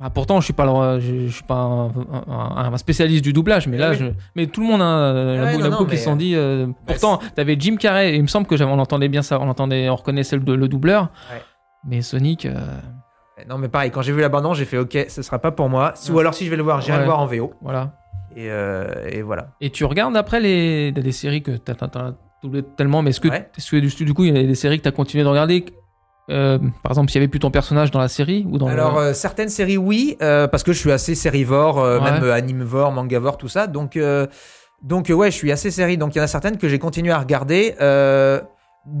[0.00, 1.86] Ah, pourtant, je suis pas, le- je, je suis pas un,
[2.28, 3.96] un- un spécialiste du doublage, mais là, Oui.
[3.98, 4.04] je,
[4.36, 6.04] mais tout le monde, hein, Ouais, la, bou- non, la non, boucle, mais, ils se
[6.04, 6.34] sont dit.
[6.34, 9.40] euh, pourtant, t'avais Jim Carrey, et il me semble que j'avais, on entendait bien ça,
[9.40, 11.10] on entendait, on reconnaissait le, le doubleur.
[11.32, 11.40] Ouais.
[11.86, 12.54] Mais Sonic, euh,
[13.48, 15.68] Non mais pareil, quand j'ai vu la bande j'ai fait ok, ce sera pas pour
[15.68, 15.92] moi.
[15.94, 17.00] Si- Ou alors si je vais le voir, j'irai Ouais.
[17.00, 17.52] le voir en VO.
[17.60, 17.92] voilà.
[18.36, 19.48] Et, euh, et voilà.
[19.60, 21.74] Et tu regardes après les, des séries que t'as,
[22.76, 23.48] tellement, mais est-ce que, Ouais.
[23.56, 25.64] est-ce que du, du coup, il y a des séries que t'as continué de regarder
[26.30, 28.94] euh, Par exemple, s'il y avait plus ton personnage dans la série ou dans Alors
[28.98, 29.06] le...
[29.06, 33.48] euh, certaines séries oui, euh, parce que je suis assez sérivore, même animevore, mangavore, tout
[33.48, 33.66] ça.
[33.68, 33.98] Donc
[34.82, 35.96] donc ouais, je suis assez série.
[35.96, 37.74] Donc il y en a certaines que j'ai continué à regarder.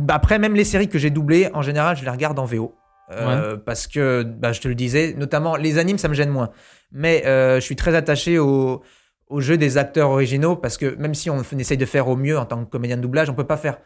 [0.08, 2.74] Après même les séries que j'ai doublées, en général, je les regarde en VO.
[3.12, 6.50] Euh, Parce que bah, je te le disais, notamment les animes, ça me gêne moins.
[6.90, 8.82] Mais euh, je suis très attaché au
[9.28, 12.38] au jeu des acteurs originaux parce que même si on essaye de faire au mieux
[12.38, 13.78] en tant que comédien de doublage, on peut pas faire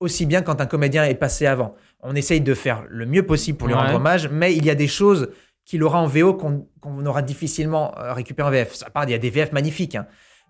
[0.00, 1.74] aussi bien quand un comédien est passé avant.
[2.00, 3.80] On essaye de faire le mieux possible pour lui Ouais.
[3.80, 5.30] rendre hommage, mais il y a des choses
[5.64, 8.82] qu'il aura en VO qu'on qu'on aura difficilement euh, récupéré en VF.
[8.86, 9.96] À part, il y a des VF magnifiques.
[9.96, 10.06] hein.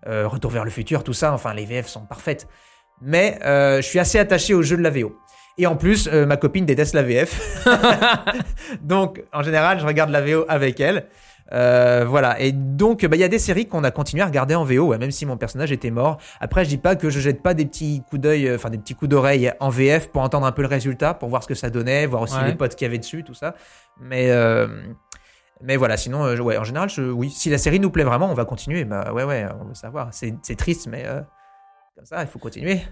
[0.07, 2.47] Euh, Retour vers le futur, tout ça, enfin, les VF sont parfaites.
[3.01, 5.15] Mais euh, je suis assez attaché au jeu de la VO.
[5.57, 7.65] Et en plus, euh, ma copine déteste la VF.
[8.81, 11.07] donc, en général, je regarde la VO avec elle.
[11.51, 12.39] Euh, voilà.
[12.39, 14.87] Et donc, bah, il y a des séries qu'on a continué à regarder en VO,
[14.87, 16.17] ouais, même si mon personnage était mort.
[16.39, 18.93] Après, je dis pas que je jette pas des petits coups d'œil, enfin des petits
[18.93, 21.69] coups d'oreille en VF pour entendre un peu le résultat, pour voir ce que ça
[21.69, 22.47] donnait, voir aussi Ouais.
[22.47, 23.55] les potes qu'il y avait dessus, tout ça.
[23.99, 24.31] Mais
[25.61, 28.33] mais voilà, sinon, ouais, en général, je, oui, si la série nous plaît vraiment, on
[28.33, 28.85] va continuer.
[28.85, 30.09] Bah ouais, ouais, on veut savoir.
[30.11, 31.03] C'est triste, mais
[31.99, 32.79] comme ça, il faut continuer.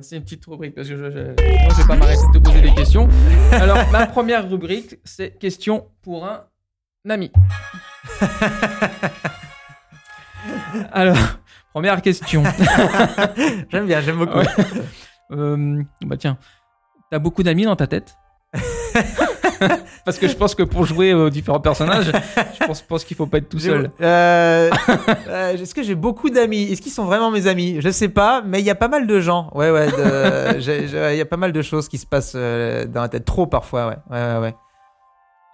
[0.00, 1.36] C'est une petite rubrique parce que je, je vais
[1.86, 3.08] pas m'arrêter de te poser des questions.
[3.52, 6.46] Alors, ma première rubrique, c'est question pour un
[7.08, 7.30] ami.
[10.92, 11.16] Alors,
[11.72, 12.42] première question.
[13.70, 14.38] J'aime bien, j'aime beaucoup.
[14.38, 14.48] Ouais.
[15.30, 16.36] Euh, bah tiens,
[17.12, 18.16] t'as beaucoup d'amis dans ta tête?
[20.04, 22.12] Parce que je pense que pour jouer aux différents personnages,
[22.60, 23.90] je pense, pense qu'il faut pas être tout seul.
[24.00, 24.70] Euh,
[25.28, 26.64] euh, Est-ce que j'ai beaucoup d'amis?
[26.64, 27.76] Est-ce qu'ils sont vraiment mes amis?
[27.80, 29.50] Je sais pas, mais il y a pas mal de gens.
[29.54, 29.88] Ouais, ouais.
[31.14, 33.24] Il y a pas mal de choses qui se passent euh, dans la tête.
[33.24, 33.96] Trop parfois, ouais.
[34.10, 34.54] Ouais, ouais, ouais.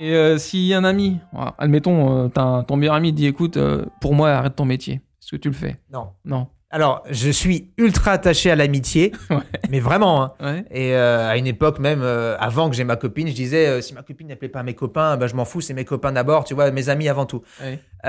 [0.01, 1.18] Et euh, si un ami,
[1.59, 3.59] admettons, ton meilleur ami dit écoute,
[4.01, 4.94] pour moi, arrête ton métier.
[4.94, 5.77] Est-ce que tu le fais?
[5.92, 6.09] Non.
[6.25, 6.46] Non.
[6.73, 9.39] Alors, je suis ultra attaché à l'amitié, Ouais.
[9.71, 10.23] mais vraiment.
[10.23, 10.33] hein.
[10.41, 10.65] Ouais.
[10.71, 13.81] Et euh, à une époque même, euh, avant que j'ai ma copine, je disais euh,
[13.81, 16.13] si ma copine n'appelait pas à mes copains, bah, je m'en fous, c'est mes copains
[16.13, 17.43] d'abord, tu vois, mes amis avant tout.
[17.61, 17.81] Ouais.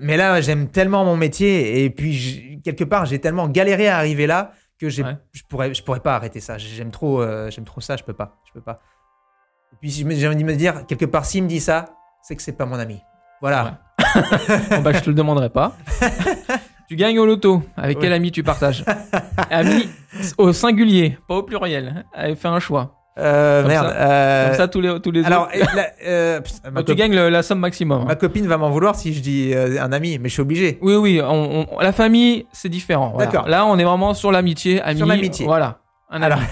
[0.00, 4.26] Mais là, j'aime tellement mon métier et puis quelque part, j'ai tellement galéré à arriver
[4.26, 5.02] là que je
[5.48, 6.56] pourrais, je pourrais pas arrêter ça.
[6.56, 8.78] J'aime trop, j'aime trop ça, je peux pas, je peux pas.
[9.74, 11.86] Et puis j'ai envie de me dire quelque part, s'il me dit ça,
[12.22, 13.00] c'est que c'est pas mon ami.
[13.42, 13.80] Voilà.
[14.70, 15.76] Bon, bah, je te le demanderai pas.
[16.88, 17.62] Tu gagnes au loto.
[17.76, 18.02] Avec Oui.
[18.04, 18.84] quel ami tu partages
[19.50, 19.88] Ami
[20.38, 22.04] au singulier, pas au pluriel.
[22.14, 22.94] Allez, fais un choix.
[23.18, 23.88] Euh, Comme merde.
[23.88, 23.94] ça.
[23.96, 25.48] euh, Comme ça, tous les, tous les alors,
[26.06, 26.40] euh,
[26.72, 28.02] la- tu gagnes le- la somme maximum.
[28.02, 28.04] hein.
[28.06, 30.78] ma copine va m'en vouloir si je dis euh, un ami, mais je suis obligé.
[30.82, 33.10] Oui, oui, on- on- la famille, c'est différent.
[33.14, 33.26] voilà.
[33.30, 33.48] D'accord.
[33.48, 34.98] Là, on est vraiment sur l'amitié, ami.
[34.98, 35.46] Sur l'amitié.
[35.46, 35.80] Voilà.
[36.10, 36.46] Un Alors, ami.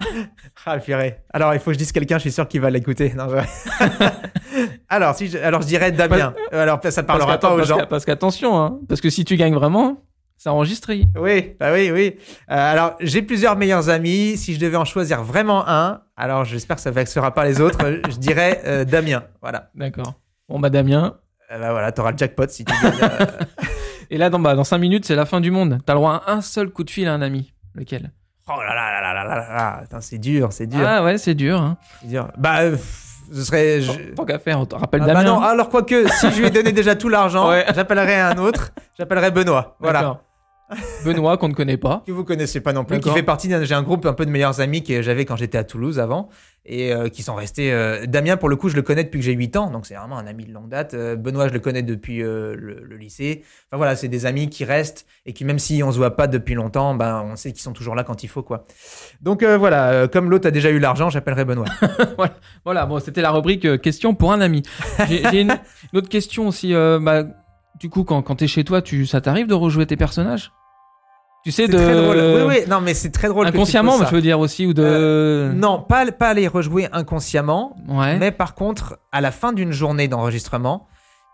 [0.66, 1.14] ah, le.
[1.32, 3.14] Alors, il faut que je dise quelqu'un, je suis sûr qu'il va l'écouter.
[3.16, 4.04] Non, je-
[4.90, 6.34] Alors, si je, alors je dirais Damien.
[6.52, 7.86] Euh, alors ça ne parlera pas aux gens.
[7.88, 10.02] Parce qu'attention, hein, parce que si tu gagnes vraiment,
[10.36, 11.04] c'est enregistré.
[11.16, 12.16] Oui, bah oui, oui.
[12.50, 14.36] Euh, alors, j'ai plusieurs meilleurs amis.
[14.36, 17.60] Si je devais en choisir vraiment un, alors j'espère que ça ne vexera pas les
[17.60, 17.78] autres,
[18.10, 19.22] je dirais euh, Damien.
[19.40, 19.70] Voilà.
[19.76, 20.14] D'accord.
[20.48, 21.16] Bon, bah Damien.
[21.48, 22.92] Bah voilà, t'auras le jackpot si tu gagnes.
[24.10, 25.78] Et là, dans, bah, dans 5 minutes, c'est la fin du monde.
[25.86, 27.52] T'as le droit à un seul coup de fil à un ami.
[27.74, 28.10] Lequel?
[28.48, 29.84] Oh là là là là là là là.
[29.88, 30.84] là C'est dur, c'est dur.
[30.84, 31.60] Ah ouais, c'est dur.
[31.60, 31.76] Hein.
[32.00, 32.28] C'est dur.
[32.36, 32.62] Bah
[33.32, 33.80] ce serait.
[33.80, 35.24] je- Tant qu'à faire, on te rappelle Ah bah Damien.
[35.34, 37.64] non, alors quoique, si je lui ai donné déjà tout l'argent, Ouais.
[37.74, 39.76] j'appellerai un autre, j'appellerai Benoît.
[39.80, 40.20] Voilà.
[41.04, 42.02] Benoît, qu'on ne connaît pas.
[42.06, 43.62] Que vous connaissez pas non plus, qui fait partie d'un.
[43.64, 46.28] J'ai un groupe un peu de meilleurs amis que j'avais quand j'étais à Toulouse avant,
[46.66, 47.72] et euh, qui sont restés.
[47.72, 49.94] euh, Damien, pour le coup, je le connais depuis que j'ai 8 ans, donc c'est
[49.94, 50.94] vraiment un ami de longue date.
[50.94, 53.42] Euh, Benoît, je le connais depuis le, le lycée.
[53.68, 56.26] Enfin voilà, c'est des amis qui restent, et qui, même si on se voit pas
[56.26, 58.64] depuis longtemps, ben, on sait qu'ils sont toujours là quand il faut, quoi.
[59.20, 61.66] Donc voilà, comme l'autre a déjà eu l'argent, j'appellerai Benoît.
[62.64, 64.62] Voilà, bon, c'était la rubrique question pour un ami.
[65.08, 65.56] J'ai une,
[65.92, 66.72] une autre question aussi.
[66.72, 67.24] bah,
[67.78, 70.52] du coup, quand, quand t'es chez toi, tu, ça t'arrive de rejouer tes personnages?
[71.44, 71.78] Tu sais, C'est de.
[71.78, 72.16] très drôle.
[72.18, 73.46] Oui, oui, non, mais c'est très drôle.
[73.46, 74.06] que tu Inconsciemment, ça.
[74.10, 74.82] je veux dire aussi, ou de.
[74.84, 78.18] Euh, Non, pas, pas les rejouer inconsciemment, Ouais.
[78.18, 80.86] mais par contre, à la fin d'une journée d'enregistrement,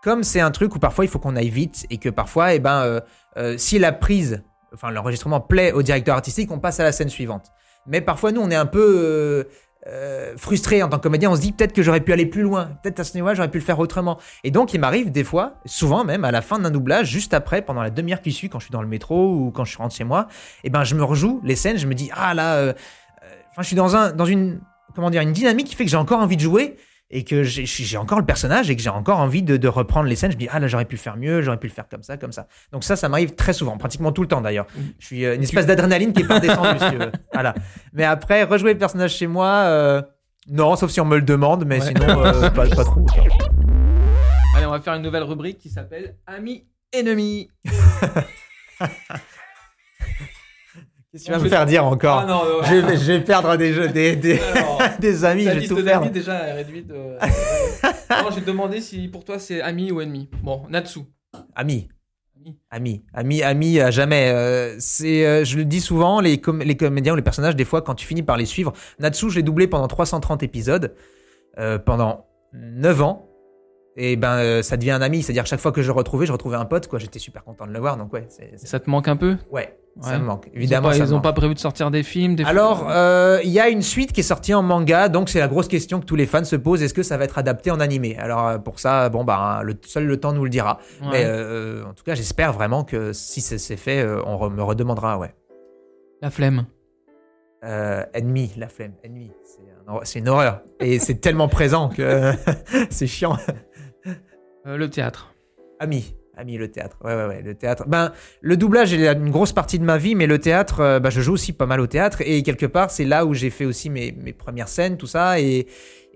[0.03, 2.59] comme c'est un truc où parfois il faut qu'on aille vite et que parfois, eh
[2.59, 2.99] ben, euh,
[3.37, 4.43] euh, si la prise,
[4.73, 7.47] enfin l'enregistrement plaît au directeur artistique, on passe à la scène suivante.
[7.85, 9.45] Mais parfois, nous, on est un peu
[9.87, 11.31] euh, euh, frustré en tant que comédien.
[11.31, 13.51] On se dit peut-être que j'aurais pu aller plus loin, peut-être à ce niveau-là, j'aurais
[13.51, 14.17] pu le faire autrement.
[14.43, 17.61] Et donc, il m'arrive des fois, souvent même, à la fin d'un doublage, juste après,
[17.61, 19.95] pendant la demi-heure qui suit, quand je suis dans le métro ou quand je rentre
[19.95, 20.27] chez moi,
[20.63, 21.77] eh ben, je me rejoue les scènes.
[21.77, 22.55] Je me dis ah là.
[22.55, 22.73] euh,
[23.51, 24.61] Enfin, je suis dans un, dans une,
[24.93, 26.75] comment dire, une dynamique qui fait que j'ai encore envie de jouer
[27.09, 30.15] et que j'ai encore le personnage et que j'ai encore envie de, de reprendre les
[30.17, 30.31] scènes.
[30.31, 32.03] Je me dis, ah là, j'aurais pu le faire mieux, j'aurais pu le faire comme
[32.03, 32.47] ça, comme ça.
[32.73, 34.67] Donc ça, ça m'arrive très souvent, pratiquement tout le temps d'ailleurs.
[34.99, 37.11] Je suis euh, une espèce d'adrénaline qui est pas descendue, si tu veux.
[37.33, 37.53] Voilà.
[37.93, 40.01] Mais après, rejouer le personnage chez moi, euh,
[40.49, 41.87] non, sauf si on me le demande, mais Ouais.
[41.87, 43.05] sinon, euh, pas, pas trop.
[44.55, 47.49] Allez, on va faire une nouvelle rubrique qui s'appelle Amis ennemis.
[51.17, 52.63] Qu'est-ce que tu vas me faire dire encore Ah non, non.
[52.63, 55.81] je, vais, je vais perdre des, jeux, des, des, Alors, des amis, je vais tout
[55.81, 56.87] d'amis déjà est réduite.
[56.87, 57.17] de-
[58.23, 60.29] non, j'ai demandé si pour toi c'est ami ou ennemi.
[60.43, 60.99] Bon, Natsu.
[61.55, 61.89] Ami.
[62.69, 64.31] Ami, ami, ami, à jamais.
[64.31, 67.65] Euh, c'est, euh, je le dis souvent, les, com- les comédiens ou les personnages, des
[67.65, 70.95] fois, quand tu finis par les suivre, Natsu, je l'ai doublé pendant 330 épisodes,
[71.59, 73.29] euh, pendant 9 ans.
[73.99, 75.23] Et ben, euh, ça devient un ami.
[75.23, 76.99] C'est-à-dire que chaque fois que je le retrouvais, je retrouvais un pote, quoi.
[76.99, 78.27] J'étais super content de le voir, donc ouais,
[78.63, 79.37] Ça te manque un peu?
[79.51, 80.49] Ouais, ça me manque.
[80.53, 81.23] Évidemment, pas- Ils me ont manque.
[81.23, 84.19] pas prévu de sortir des films des Alors, euh, il y a une suite qui
[84.19, 86.83] est sortie en manga, donc c'est la grosse question que tous les fans se posent
[86.83, 88.15] est-ce que ça va être adapté en animé?
[88.19, 90.77] Alors euh, pour ça, bon bah le seul le temps nous le dira.
[91.01, 91.07] Ouais.
[91.13, 95.17] Mais euh, en tout cas, j'espère vraiment que si c'est fait, on re- me redemandera,
[95.17, 95.33] ouais.
[96.21, 96.67] La flemme.
[97.65, 101.89] Euh, ennemi, la flemme, ennemi, c'est un hor- c'est une horreur et c'est tellement présent
[101.89, 102.31] que
[102.91, 103.35] c'est chiant.
[104.67, 105.33] Euh, le théâtre.
[105.79, 106.97] Ami, ami, le théâtre.
[107.03, 107.85] Ouais, ouais, ouais, le théâtre.
[107.87, 111.09] Ben, le doublage est une grosse partie de ma vie, mais le théâtre, euh, ben,
[111.09, 112.21] je joue aussi pas mal au théâtre.
[112.21, 115.39] Et quelque part, c'est là où j'ai fait aussi mes, mes premières scènes, tout ça.
[115.39, 115.67] Et,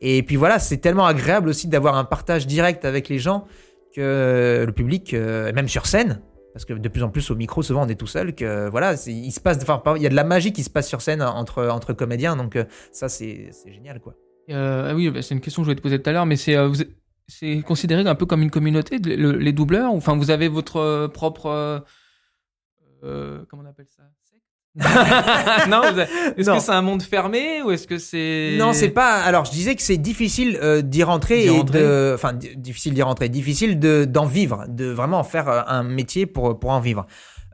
[0.01, 3.45] et puis voilà, c'est tellement agréable aussi d'avoir un partage direct avec les gens
[3.95, 6.21] que le public, euh, même sur scène,
[6.53, 8.95] parce que de plus en plus au micro, souvent on est tout seul, que voilà,
[9.05, 11.21] il se passe, enfin, il y a de la magie qui se passe sur scène
[11.21, 12.35] entre, entre comédiens.
[12.35, 12.57] Donc
[12.91, 14.15] ça, c'est génial, quoi.
[14.49, 16.25] Euh, ah oui, bah, c'est une question que je voulais te poser tout à l'heure,
[16.25, 16.81] mais c'est vous
[17.31, 20.77] c'est considéré un peu comme une communauté, le- les doubleurs ou- Enfin, vous avez votre
[20.77, 21.47] euh, propre.
[21.47, 21.79] euh,
[23.03, 24.03] euh, comment on appelle ça
[25.67, 25.81] Non,
[26.37, 28.55] est-ce que c'est un monde fermé ou est-ce que c'est.
[28.57, 29.21] Non, c'est pas.
[29.21, 31.79] Alors, je disais que c'est difficile euh, d'y rentrer et rentrer.
[31.81, 32.11] de.
[32.15, 33.27] Enfin, di- difficile d'y rentrer.
[33.27, 37.05] Difficile de d'en vivre, de vraiment en faire un métier pour pour en vivre.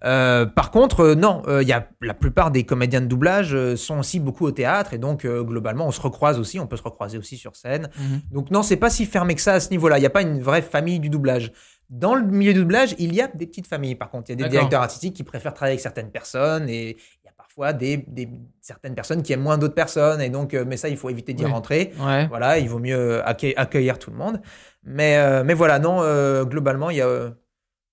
[0.03, 3.53] Euh, par contre, euh, non, euh, il y a la plupart des comédiens de doublage
[3.55, 6.67] euh, sont aussi beaucoup au théâtre et donc euh, globalement on se recroise aussi, on
[6.67, 7.89] peut se recroiser aussi sur scène.
[7.97, 8.21] Mhm.
[8.31, 9.97] Donc non, c'est pas si fermé que ça à ce niveau-là.
[9.97, 11.51] Il n'y a pas une vraie famille du doublage.
[11.89, 13.95] Dans le milieu du doublage, il y a des petites familles.
[13.95, 14.51] Par contre, il y a des D'accord.
[14.59, 18.29] directeurs artistiques qui préfèrent travailler avec certaines personnes et il y a parfois des, des
[18.61, 21.33] certaines personnes qui aiment moins d'autres personnes et donc, euh, mais ça, il faut éviter
[21.33, 21.51] d'y Oui.
[21.51, 21.93] rentrer.
[22.05, 22.27] Ouais.
[22.27, 24.41] Voilà, il vaut mieux accueil- accueillir tout le monde.
[24.83, 27.31] Mais, euh, mais voilà, non, euh, globalement, il y a euh,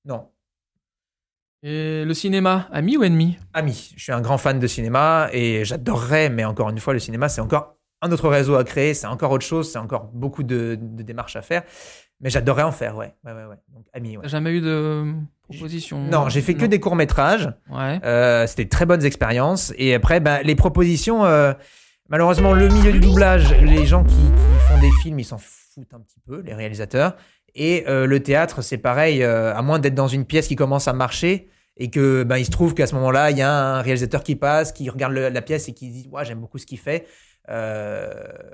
[0.04, 0.26] non.
[1.66, 3.38] Et le cinéma, ami ou ennemi?
[3.54, 6.98] Ami, je suis un grand fan de cinéma et j'adorerais, mais encore une fois, le
[6.98, 10.42] cinéma, c'est encore un autre réseau à créer, c'est encore autre chose, c'est encore beaucoup
[10.42, 11.62] de, de démarches à faire.
[12.20, 13.14] Mais j'adorerais en faire, ouais.
[13.24, 13.56] ouais, ouais, ouais.
[13.72, 14.28] Donc, ami, ouais.
[14.28, 15.06] Jamais eu de
[15.48, 16.00] proposition?
[16.00, 17.50] Non, j'ai fait que des courts-métrages.
[17.70, 17.98] Ouais.
[18.04, 19.72] Euh, C'était très bonnes expériences.
[19.78, 21.54] Et après, ben, les propositions, euh,
[22.10, 25.94] malheureusement, le milieu du doublage, les gens qui, qui font des films, ils s'en foutent
[25.94, 27.16] un petit peu, les réalisateurs.
[27.54, 30.88] Et euh, le théâtre, c'est pareil, euh, à moins d'être dans une pièce qui commence
[30.88, 33.80] à marcher et que ben, il se trouve qu'à ce moment-là, il y a un
[33.82, 36.66] réalisateur qui passe, qui regarde le- la pièce et qui dit ouais, j'aime beaucoup ce
[36.66, 37.06] qu'il fait.
[37.50, 38.10] Euh,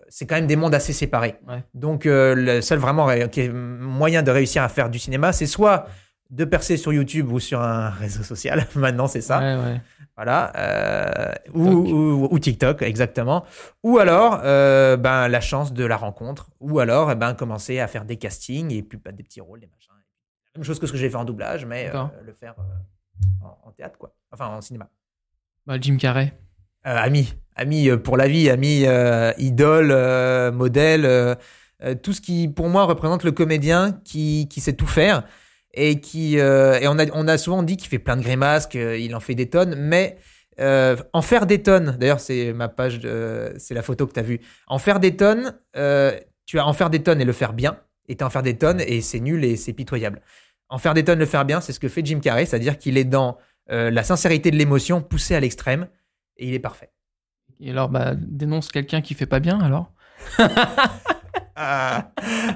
[0.09, 1.37] c'est quand même des mondes assez séparés.
[1.49, 1.63] Ouais.
[1.75, 5.33] Donc euh, le seul vraiment ré- qui est moyen de réussir à faire du cinéma,
[5.33, 5.87] c'est soit
[6.31, 8.67] de percer sur YouTube ou sur un réseau social.
[8.75, 9.39] Maintenant, c'est ça.
[9.39, 9.81] Ouais, ouais.
[10.17, 10.53] Voilà.
[10.57, 11.93] euh, ou, TikTok.
[11.93, 13.45] ou, ou TikTok, exactement.
[13.83, 16.51] Ou alors, euh, ben, la chance de la rencontre.
[16.61, 19.61] Ou alors, eh ben, commencer à faire des castings et puis bah, des petits rôles,
[19.61, 19.91] des machins.
[20.55, 22.55] La même chose que ce que j'ai fait en doublage, mais euh, le faire
[23.43, 24.15] en, en théâtre, quoi.
[24.33, 24.89] Enfin, en cinéma.
[25.67, 26.33] Bah, Jim Carrey.
[26.87, 31.37] Euh, ami, ami euh, pour la vie, ami, euh, idole, euh, modèle.
[32.03, 35.25] tout ce qui, pour moi, représente le comédien qui, qui sait tout faire
[35.73, 39.15] et qui et on a on a souvent dit qu'il fait plein de grimaces, qu'il
[39.15, 40.19] en fait des tonnes, mais
[40.59, 41.97] en faire des tonnes.
[41.99, 43.01] D'ailleurs, c'est ma page,
[43.57, 44.41] c'est la photo que tu as vue.
[44.67, 45.55] En faire des tonnes,
[46.45, 47.79] tu vas en faire des tonnes et le faire bien,
[48.09, 50.21] et en faire des tonnes et c'est nul et c'est pitoyable.
[50.71, 52.97] En faire des tonnes, le faire bien, c'est ce que fait Jim Carrey, c'est-à-dire qu'il
[52.97, 53.37] est dans
[53.71, 55.89] euh, la sincérité de l'émotion poussée à l'extrême
[56.37, 56.91] et il est parfait.
[57.61, 59.93] Et alors, bah, dénonce quelqu'un qui fait pas bien, alors?
[61.57, 62.05] Ah,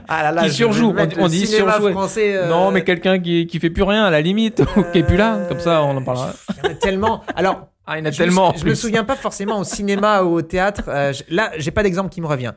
[0.09, 1.92] là là, Qui surjoue, on- on dit surjouer.
[1.92, 2.37] français.
[2.37, 5.03] euh, Non, mais quelqu'un qui, qui fait plus rien, à la limite, ou qui est
[5.03, 6.33] plus là, comme ça, on en parlera.
[6.62, 7.22] Il y en a tellement.
[7.37, 8.53] Alors, Ah, il y en a je tellement.
[8.53, 10.85] Me, je me souviens pas forcément au cinéma ou au théâtre.
[10.88, 12.53] euh, je- là, j'ai pas d'exemple qui me revient.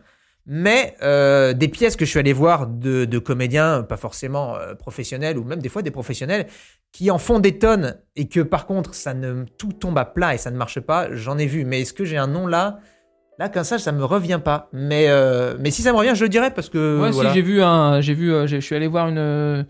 [0.49, 4.75] Mais euh, des pièces que je suis allé voir de, de comédiens, pas forcément euh,
[4.75, 6.47] professionnels ou même des fois des professionnels,
[6.93, 10.33] qui en font des tonnes et que par contre ça ne tout tombe à plat
[10.36, 11.65] et ça ne marche pas, j'en ai vu.
[11.65, 12.79] Mais est-ce que j'ai un nom là?
[13.39, 14.69] Là, comme ça, ça me revient pas.
[14.73, 17.29] Mais euh, mais si ça me revient, je le dirais parce que Ouais, voilà.
[17.31, 18.01] si, j'ai vu un.
[18.01, 18.33] J'ai vu.
[18.33, 19.17] euh, je suis allé voir une.
[19.19, 19.63] euh,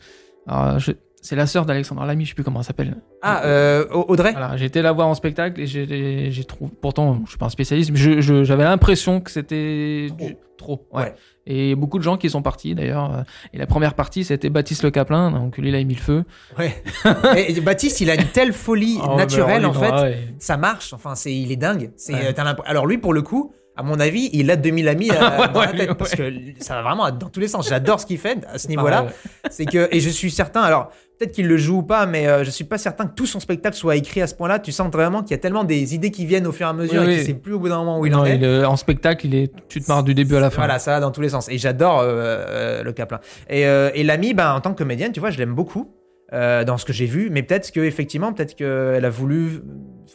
[0.47, 2.97] alors, je- c'est la sœur d'Alexandre Lamy, je sais plus comment elle s'appelle.
[3.21, 4.31] ah euh, Audrey.
[4.31, 6.71] Voilà, j'ai été la voir en spectacle et j'ai j'ai trouvé.
[6.81, 10.25] Pourtant, je suis pas un spécialiste, mais j'avais l'impression que c'était Trop.
[10.27, 10.87] du- trop.
[10.91, 11.03] Ouais.
[11.03, 11.15] Ouais.
[11.45, 13.13] Et beaucoup de gens qui sont partis d'ailleurs.
[13.15, 13.21] euh,
[13.53, 16.23] Et la première partie, c'était Baptiste Le Caplin, donc lui, il a mis le feu.
[16.57, 16.75] Ouais.
[17.37, 20.17] et, Baptiste, il a une telle folie ouais, naturelle en fait.
[20.39, 20.93] ça marche.
[20.93, 21.91] Enfin, c'est, il est dingue.
[21.95, 22.33] C'est, Ouais.
[22.39, 25.61] euh, Alors lui, pour le coup, à mon avis, il a 2000 amis euh, dans
[25.61, 27.69] la tête parce que ça va vraiment dans tous les sens.
[27.69, 29.07] J'adore ce qu'il fait à ce niveau-là.
[29.49, 30.61] C'est que et je suis certain.
[30.61, 33.25] Alors peut-être qu'il le joue ou pas, mais euh, je suis pas certain que tout
[33.25, 34.59] son spectacle soit écrit à ce point-là.
[34.59, 36.73] Tu sens vraiment qu'il y a tellement des idées qui viennent au fur et à
[36.73, 37.15] mesure Oui, et oui.
[37.17, 38.35] qu'il sait plus au bout d'un moment où il Non, en est.
[38.35, 40.57] il est- en spectacle, il est, tu te marres du début à la fin.
[40.57, 41.49] Voilà, ça va dans tous les sens.
[41.49, 43.19] Et j'adore euh, euh, le Caplin.
[43.49, 45.91] Et, euh, et l'ami, ben, en tant que comédienne, tu vois, je l'aime beaucoup
[46.33, 47.29] euh, dans ce que j'ai vu.
[47.31, 49.61] Mais peut-être que effectivement, peut-être qu'elle a voulu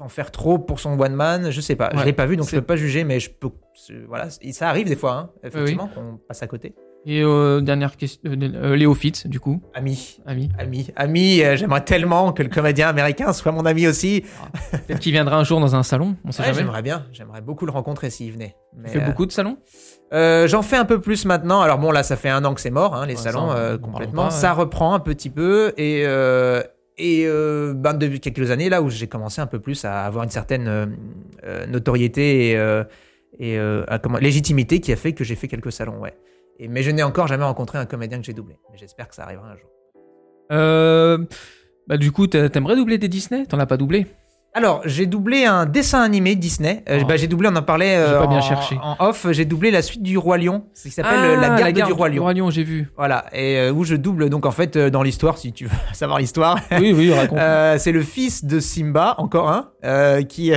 [0.01, 1.51] en faire trop pour son one man.
[1.51, 1.91] Je sais pas.
[1.93, 2.05] Je Ouais.
[2.07, 3.05] l'ai pas vu, donc je peux pas juger.
[3.05, 3.51] Mais je peux.
[4.09, 6.75] Voilà, ça arrive des fois, hein, effectivement, qu'on passe à côté.
[7.05, 10.51] Et euh, dernière question, euh, Léo Fitz, du coup, Ami, ami.
[10.57, 11.43] ami, ami.
[11.43, 14.23] euh, j'aimerais tellement que le comédien américain soit mon ami aussi.
[14.71, 16.59] Peut-être qu'il viendra un jour dans un salon, on sait Ouais, jamais.
[16.61, 17.07] j'aimerais bien.
[17.13, 18.55] J'aimerais beaucoup le rencontrer s'il venait.
[18.77, 19.57] Mais, Tu fais euh, beaucoup de salons?
[20.13, 21.61] Euh, J'en fais un peu plus maintenant.
[21.61, 23.57] Alors bon, là, ça fait un an que c'est mort, hein, les Ouais, salons, ça,
[23.57, 24.29] euh, complètement.
[24.29, 24.41] pas, ouais.
[24.41, 26.63] Ça reprend un petit peu et euh,
[26.99, 30.25] et euh, ben, depuis quelques années là où j'ai commencé un peu plus à avoir
[30.25, 30.87] une certaine euh,
[31.45, 32.57] euh, notoriété et,
[33.59, 36.17] euh, à légitimité qui a fait que j'ai fait quelques salons, ouais.
[36.59, 38.57] Et, mais je n'ai encore jamais rencontré un comédien que j'ai doublé.
[38.75, 41.29] J'espère que ça arrivera un jour.
[41.89, 43.45] Bah du coup, t'a- t'aimerais doubler des Disney?
[43.47, 44.07] T'en as pas doublé?
[44.55, 46.85] Alors, j'ai doublé un dessin animé Disney.
[46.91, 47.07] Euh, Oh.
[47.07, 48.79] bah, j'ai doublé, on en parlait euh, J'ai pas bien en, cherché.
[48.83, 49.27] en off.
[49.31, 51.93] J'ai doublé la suite du Roi Lion, ce qui s'appelle Ah, euh, La Garde du
[51.95, 52.29] Roi Lion.
[52.29, 52.91] Lion, j'ai vu.
[52.99, 55.71] Voilà, et euh, où je double donc en fait euh, dans l'histoire, si tu veux
[55.95, 57.39] savoir l'histoire, Oui, oui, raconte.
[57.41, 60.53] euh, c'est le fils de Simba, encore un, euh, qui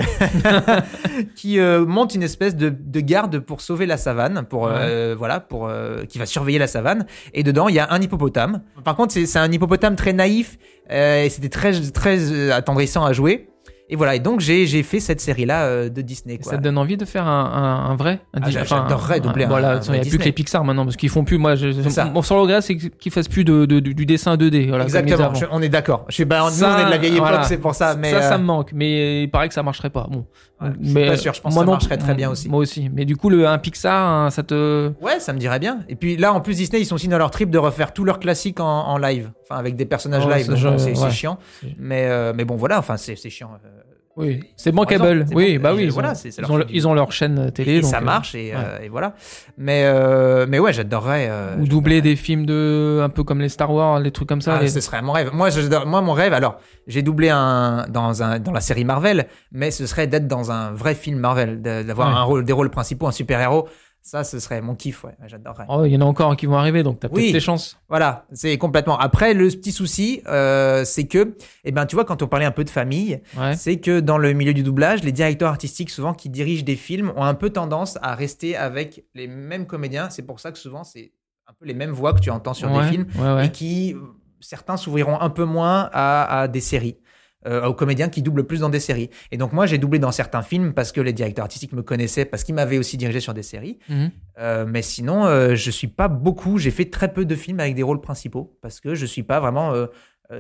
[1.38, 5.40] qui euh, monte une espèce de, de garde pour sauver la savane, pour euh, voilà,
[5.40, 7.06] pour euh, qui va surveiller la savane.
[7.34, 8.62] Et dedans, il y a un hippopotame.
[8.84, 10.58] Par contre, c'est c'est un hippopotame très naïf
[10.92, 13.48] euh, et c'était très très euh, attendrissant à jouer.
[13.88, 16.40] Et voilà, et donc j'ai fait cette série là de Disney.
[16.40, 16.52] Quoi.
[16.54, 19.20] Ça te donne envie de faire un, un, un vrai un Ah, j'a- j'adorerais un-
[19.20, 20.18] doubler un- Voilà, il n'y a plus Disney.
[20.18, 21.38] que les Pixar maintenant, parce qu'ils font plus.
[21.38, 22.06] Moi, je, ça.
[22.06, 24.70] mon seul regret, c'est qu'ils fassent plus de, de- du, dessin 2D.
[24.70, 26.06] Voilà, Exactement, je- on est d'accord.
[26.10, 27.44] Je suis bah, nous Ça, on est de la vieille époque, voilà.
[27.44, 27.96] c'est pour ça.
[27.96, 30.08] Mais ça, ça euh, me manque, mais il paraît que ça marcherait pas.
[30.10, 30.26] Bon,
[30.62, 32.48] Ouais, mais pas sûr, je pense que moi ça non- marcherait très bien aussi.
[32.50, 34.92] Moi aussi, mais du coup, le un Pixar, un, ça te.
[35.02, 35.80] Ouais, ça me dirait bien.
[35.90, 38.06] Et puis là, en plus, Disney, ils sont aussi dans leur trip de refaire tous
[38.06, 39.32] leurs classiques en, en live.
[39.48, 40.56] Enfin, avec des personnages Ouais, live.
[40.78, 41.12] c'est ouais.
[41.12, 41.38] chiant.
[41.78, 43.52] Mais, euh, mais bon, voilà, enfin, c'est c'est chiant.
[43.64, 43.70] euh,
[44.18, 45.26] Oui, c'est bankable.
[45.34, 45.64] Oui, bon.
[45.64, 45.84] bah oui.
[45.84, 47.74] Ils, voilà, ont, ils ont, leur- du- ils ont leur chaîne télé.
[47.74, 48.58] et donc, ça euh, marche, et, ouais.
[48.58, 49.14] euh, et voilà.
[49.58, 51.28] Mais, euh, mais ouais, j'adorerais.
[51.30, 54.42] euh, Ou doubler des films de un peu comme les Star Wars, les trucs comme
[54.42, 54.56] ça.
[54.56, 55.32] Ah, les- ce serait mon rêve.
[55.34, 59.28] Moi, j'adore- moi, mon rêve, alors, j'ai doublé un, dans, un, dans la série Marvel,
[59.52, 62.16] mais ce serait d'être dans un vrai film Marvel, d'avoir Ouais.
[62.16, 63.68] un rôle, des rôles principaux, un super-héros.
[64.08, 65.66] Ça, ce serait mon kiff, ouais, j'adorerais.
[65.68, 67.32] Oh, il y en a encore qui vont arriver, donc t'as peut-être Oui.
[67.32, 67.76] tes chances.
[67.90, 69.00] Voilà, c'est complètement.
[69.00, 72.52] Après, le petit souci, euh, c'est que, eh ben, tu vois, quand on parlait un
[72.52, 73.56] peu de famille, Ouais.
[73.56, 77.14] c'est que dans le milieu du doublage, les directeurs artistiques, souvent qui dirigent des films,
[77.16, 80.12] ont un peu tendance à rester avec les mêmes comédiens.
[80.12, 81.12] C'est pour ça que souvent, c'est
[81.48, 83.08] un peu les mêmes voix que tu entends sur ouais, des films
[83.44, 83.96] et qui,
[84.40, 86.98] certains s'ouvriront un peu moins à, à des séries.
[87.46, 89.10] Euh, aux comédiens qui doublent plus dans des séries.
[89.32, 92.26] Et donc moi j'ai doublé dans certains films parce que les directeurs artistiques me connaissaient,
[92.26, 93.80] parce qu'ils m'avaient aussi dirigé sur des séries.
[93.90, 94.12] Mhm.
[94.40, 96.58] Euh, mais sinon, euh, je suis pas beaucoup.
[96.58, 99.40] J'ai fait très peu de films avec des rôles principaux parce que je suis pas
[99.40, 99.88] vraiment euh,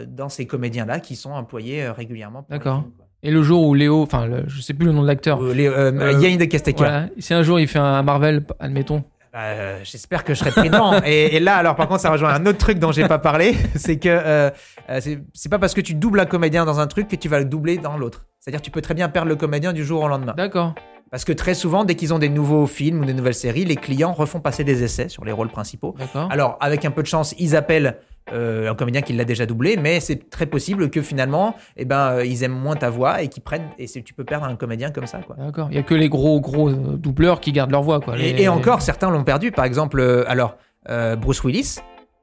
[0.07, 2.45] dans ces comédiens-là qui sont employés régulièrement.
[2.49, 2.83] D'accord.
[3.25, 5.41] Et le jour où Léo, enfin, je sais plus le nom de l'acteur.
[5.43, 6.77] Euh, les, euh, Euh, Yann de Castecker.
[6.83, 7.09] Voilà.
[7.17, 9.03] Si un jour il fait un Marvel, admettons.
[9.35, 10.93] Euh, J'espère que je serai pris dedans.
[11.05, 13.53] et, et là, alors par contre, ça rejoint un autre truc dont j'ai pas parlé,
[13.75, 14.49] c'est que euh,
[14.89, 17.27] euh, c'est- c'est pas parce que tu doubles un comédien dans un truc que tu
[17.27, 18.27] vas le doubler dans l'autre.
[18.39, 20.33] C'est-à-dire, tu peux très bien perdre le comédien du jour au lendemain.
[20.37, 20.75] D'accord.
[21.11, 23.75] Parce que très souvent, dès qu'ils ont des nouveaux films ou des nouvelles séries, les
[23.75, 25.95] clients refont passer des essais sur les rôles principaux.
[26.29, 27.97] Alors, avec un peu de chance, ils appellent
[28.33, 32.13] euh, un comédien qui l'a déjà doublé, mais c'est très possible que finalement, eh ben,
[32.15, 33.69] euh, ils aiment moins ta voix et qu'ils prennent.
[33.77, 35.21] Et tu peux perdre un comédien comme ça.
[35.37, 35.67] D'accord.
[35.69, 38.17] Il y a que les gros gros euh, doubleurs qui gardent leur voix quoi.
[38.17, 39.51] Et, Les- et encore, certains l'ont perdu.
[39.51, 40.57] Par exemple, euh, alors,
[40.89, 41.77] euh, Bruce Willis,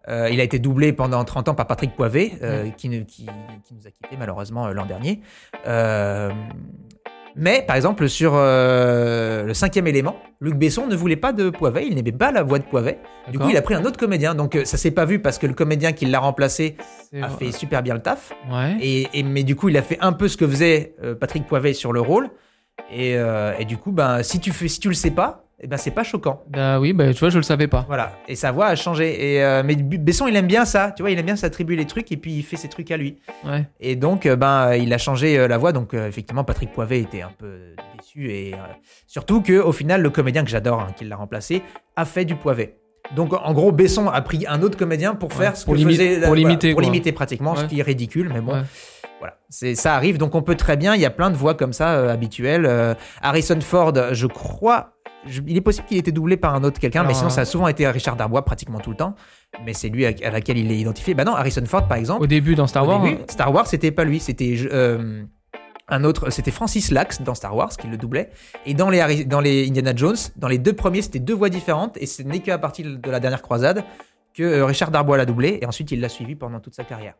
[0.08, 2.32] il a été doublé pendant 30 ans par Patrick Poivet,
[2.76, 5.20] qui, qui- qui nous a quittés malheureusement l'an dernier.
[7.36, 11.86] Mais, par exemple, sur euh, le cinquième élément, Luc Besson ne voulait pas de Poivet,
[11.86, 12.98] il n'aimait pas la voix de Poivet.
[13.30, 14.34] Du coup, il a pris un autre comédien.
[14.34, 16.76] Donc, euh, ça s'est pas vu parce que le comédien qui l'a remplacé
[17.14, 17.46] a vrai.
[17.46, 18.32] fait super bien le taf.
[18.50, 18.76] Ouais.
[18.80, 21.46] Et, et- mais du coup, il a fait un peu ce que faisait euh, Patrick
[21.46, 22.28] Poivet sur le rôle.
[22.92, 25.68] Et, euh, et du coup, ben, si tu fais, si tu le sais pas, eh
[25.68, 26.42] ben, c'est pas choquant.
[26.48, 27.84] Bah oui, bah tu vois, je le savais pas.
[27.86, 28.12] Voilà.
[28.26, 29.34] Et sa voix a changé.
[29.34, 30.92] Et, euh, mais Besson, il aime bien ça.
[30.96, 32.96] Tu vois, il aime bien s'attribuer les trucs et puis il fait ses trucs à
[32.96, 33.18] lui.
[33.44, 33.68] Ouais.
[33.80, 35.72] Et donc, euh, ben, euh, il a changé euh, la voix.
[35.72, 38.30] Donc, effectivement, Patrick Poivet était un peu déçu.
[38.32, 38.54] Et
[39.06, 41.62] surtout que, au final, le comédien que j'adore, hein, qui l'a remplacé,
[41.96, 42.76] a fait du Poivet.
[43.14, 45.80] Donc, en gros, Besson a pris un autre comédien pour faire Ouais, ce pour que
[45.82, 48.30] faisait pour voilà, l'imiter, pour l'imiter pratiquement, ce qui est ridicule.
[48.32, 48.62] Mais bon, Ouais.
[49.18, 50.18] voilà, c'est ça arrive.
[50.18, 50.94] Donc, on peut très bien.
[50.94, 52.64] Il y a plein de voix comme ça euh, habituelles.
[52.64, 54.94] Euh, Harrison Ford, je crois.
[55.26, 57.40] Je- il est possible qu'il ait été doublé par un autre quelqu'un, mais sinon ça
[57.40, 59.14] a euh, souvent été Richard Darbois pratiquement tout le temps.
[59.64, 61.14] Mais c'est lui à, à laquelle il est identifié.
[61.14, 62.22] Bah non, Harrison Ford par exemple.
[62.22, 63.02] Au début dans Star Wars.
[63.02, 65.22] début, Star Wars, c'était pas lui, c'était euh,
[65.88, 68.30] un autre, c'était Francis Lax dans Star Wars qui le doublait.
[68.66, 71.48] Et dans les, Harry- dans les Indiana Jones, dans les deux premiers, c'était deux voix
[71.50, 71.96] différentes.
[71.98, 73.84] Et ce n'est qu'à partir de la dernière croisade
[74.34, 75.58] que euh, Richard Darbois l'a doublé.
[75.60, 77.14] Et ensuite, il l'a suivi pendant toute sa carrière.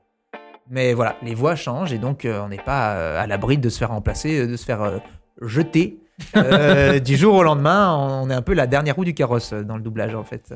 [0.71, 3.69] Mais voilà, les voix changent et donc euh, on n'est pas euh, à l'abri de
[3.69, 5.01] se faire remplacer, de se faire
[5.43, 5.99] jeter.
[6.37, 9.77] Euh, du jour au lendemain, on est un peu la dernière roue du carrosse dans
[9.77, 10.55] le doublage en fait.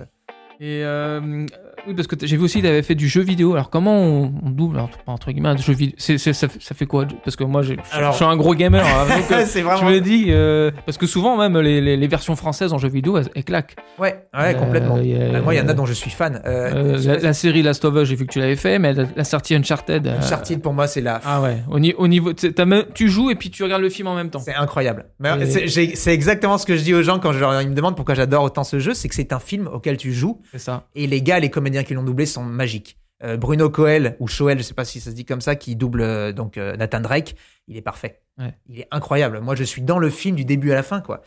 [0.61, 1.47] Et euh,
[1.87, 3.53] oui, parce que j'ai vu aussi, tu avais fait du jeu vidéo.
[3.55, 6.61] Alors, comment on, on double, alors, entre guillemets, un jeu vidéo c'est, c'est- ça, fait-
[6.63, 7.07] ça fait quoi?
[7.25, 8.85] Parce que moi, j'ai- Alors- je suis un gros gamer.
[8.85, 9.91] hein, donc, euh, c'est je vraiment.
[9.91, 13.19] me dis, euh, parce que souvent, même les, les- les versions françaises en jeu vidéo,
[13.19, 13.77] elles, elles claquent.
[13.99, 14.97] Ouais, ouais, Euh, complètement.
[14.97, 16.43] a- Bah, moi, il y en a dont je suis fan.
[16.45, 18.93] Euh, Euh, je la, série Last of Us, j'ai vu que tu l'avais fait, mais
[18.93, 20.07] la, la sortie Uncharted.
[20.07, 22.33] euh, Uncharted pour moi c'est la Ah ouais, au, ni- au niveau.
[22.67, 24.41] même- tu joues et puis tu regardes le film en même temps.
[24.41, 25.07] c'est incroyable.
[25.21, 27.69] Mais Et- c'est- j'ai- c'est exactement ce que je dis aux gens quand je ils
[27.71, 30.41] me demandent pourquoi j'adore autant ce jeu, c'est que c'est un film auquel tu joues
[30.51, 30.85] C'est ça.
[30.95, 32.99] et les gars, les comédiens qui l'ont doublé sont magiques.
[33.23, 35.75] Euh, Bruno Coel ou Choel, je sais pas si ça se dit comme ça, qui
[35.75, 37.35] double euh, donc euh, Nathan Drake,
[37.67, 38.21] il est parfait.
[38.39, 38.53] Ouais.
[38.69, 39.41] Il est incroyable.
[39.41, 41.23] Moi, je suis dans le film du début à la fin, quoi.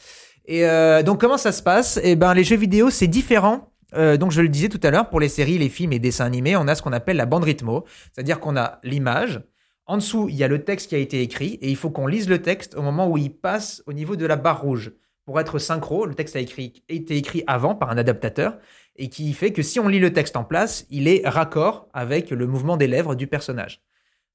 [0.45, 0.63] Et
[1.03, 1.99] donc, comment ça se passe?
[2.01, 3.71] Eh ben, les jeux vidéo, c'est différent.
[3.93, 6.55] Donc, je le disais tout à l'heure, pour les séries, les films et dessins animés,
[6.55, 9.41] on a ce qu'on appelle la bande rythmo, c'est-à-dire qu'on a l'image.
[9.85, 12.07] En dessous, il y a le texte qui a été écrit et il faut qu'on
[12.07, 14.91] lise le texte au moment où il passe au niveau de la barre rouge.
[15.25, 18.57] Pour être synchro, le texte a écrit- été écrit avant par un adaptateur
[18.99, 22.29] et qui fait que si on lit le texte en place, il est raccord avec
[22.29, 23.81] le mouvement des lèvres du personnage.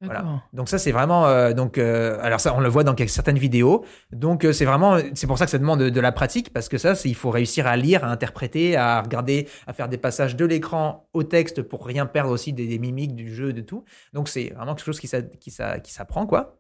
[0.01, 0.23] Voilà.
[0.53, 3.85] Donc ça c'est vraiment euh, donc euh, alors ça on le voit dans certaines vidéos.
[4.13, 6.69] Donc euh, c'est vraiment c'est pour ça que ça demande de, de la pratique parce
[6.69, 10.37] que ça il faut réussir à lire, à interpréter, à regarder, à faire des passages
[10.37, 13.85] de l'écran au texte pour rien perdre aussi des, des mimiques du jeu de tout.
[14.13, 16.59] Donc c'est vraiment quelque chose qui s'a- qui s'a- qui s'apprend quoi.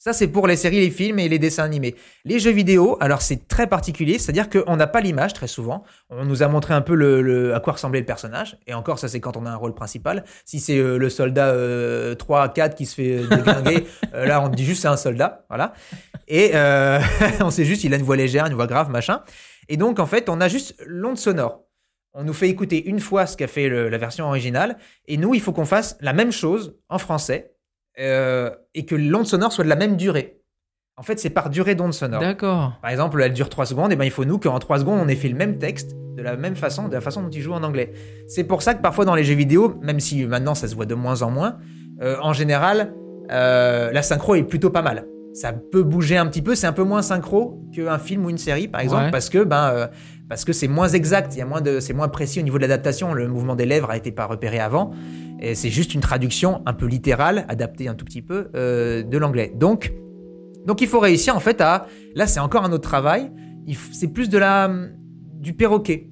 [0.00, 1.96] Ça, c'est pour les séries, les films et les dessins animés.
[2.24, 5.82] Les jeux vidéo, alors c'est très particulier, c'est-à-dire qu'on n'a pas l'image très souvent.
[6.08, 9.00] On nous a montré un peu le, le- à quoi ressemblait le personnage, et encore,
[9.00, 10.24] ça c'est quand on a un rôle principal.
[10.44, 14.40] Si c'est euh, le soldat euh, 3 4 qui se fait euh, déglinguer, euh, là
[14.40, 15.72] on dit juste c'est un soldat, voilà.
[16.28, 16.52] Et
[17.40, 19.22] on sait juste il a une voix légère, une voix grave, machin.
[19.68, 21.64] Et donc en fait, on a juste l'onde sonore.
[22.14, 24.78] On nous fait écouter une fois ce qu'a fait le- la version originale,
[25.08, 27.54] et nous, il faut qu'on fasse la même chose en français,
[27.98, 30.40] euh, et que l'onde sonore soit de la même durée.
[30.96, 32.20] En fait, c'est par durée d'onde sonore.
[32.20, 32.72] D'accord.
[32.82, 35.08] Par exemple, elle dure 3 secondes, et ben il faut nous qu'en 3 secondes, on
[35.08, 37.52] ait fait le même texte de la même façon, de la façon dont il joue
[37.52, 37.92] en anglais.
[38.26, 40.86] C'est pour ça que parfois dans les jeux vidéo, même si maintenant ça se voit
[40.86, 41.58] de moins en moins,
[42.02, 42.92] euh, en général,
[43.30, 45.06] euh, la synchro est plutôt pas mal.
[45.40, 48.38] Ça peut bouger un petit peu, c'est un peu moins synchro qu'un film ou une
[48.38, 49.10] série, par exemple, Ouais.
[49.10, 49.86] parce que ben euh,
[50.28, 52.56] parce que c'est moins exact, il y a moins de, c'est moins précis au niveau
[52.58, 53.14] de l'adaptation.
[53.14, 54.90] Le mouvement des lèvres a été pas repéré avant,
[55.40, 59.18] et c'est juste une traduction un peu littérale, adaptée un tout petit peu euh, de
[59.18, 59.52] l'anglais.
[59.54, 59.92] Donc
[60.66, 63.30] donc il faut réussir en fait à là c'est encore un autre travail.
[63.92, 64.70] C'est plus de la
[65.34, 66.10] du perroquet.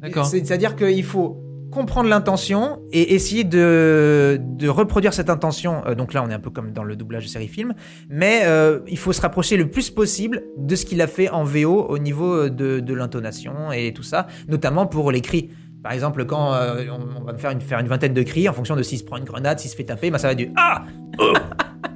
[0.00, 0.26] D'accord.
[0.26, 5.82] C'est- C'est-à-dire qu'il faut comprendre l'intention et essayer de, de reproduire cette intention.
[5.86, 7.74] Euh, donc là, on est un peu comme dans le doublage de série-film,
[8.08, 11.44] mais euh, il faut se rapprocher le plus possible de ce qu'il a fait en
[11.44, 15.50] VO au niveau de, de l'intonation et tout ça, notamment pour les cris.
[15.82, 18.74] Par exemple, quand euh, on, va faire une, faire une vingtaine de cris en fonction
[18.74, 20.84] de s'il se prend une grenade, s'il se fait taper, bah, ça va du Ah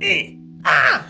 [0.00, 1.00] Et Ah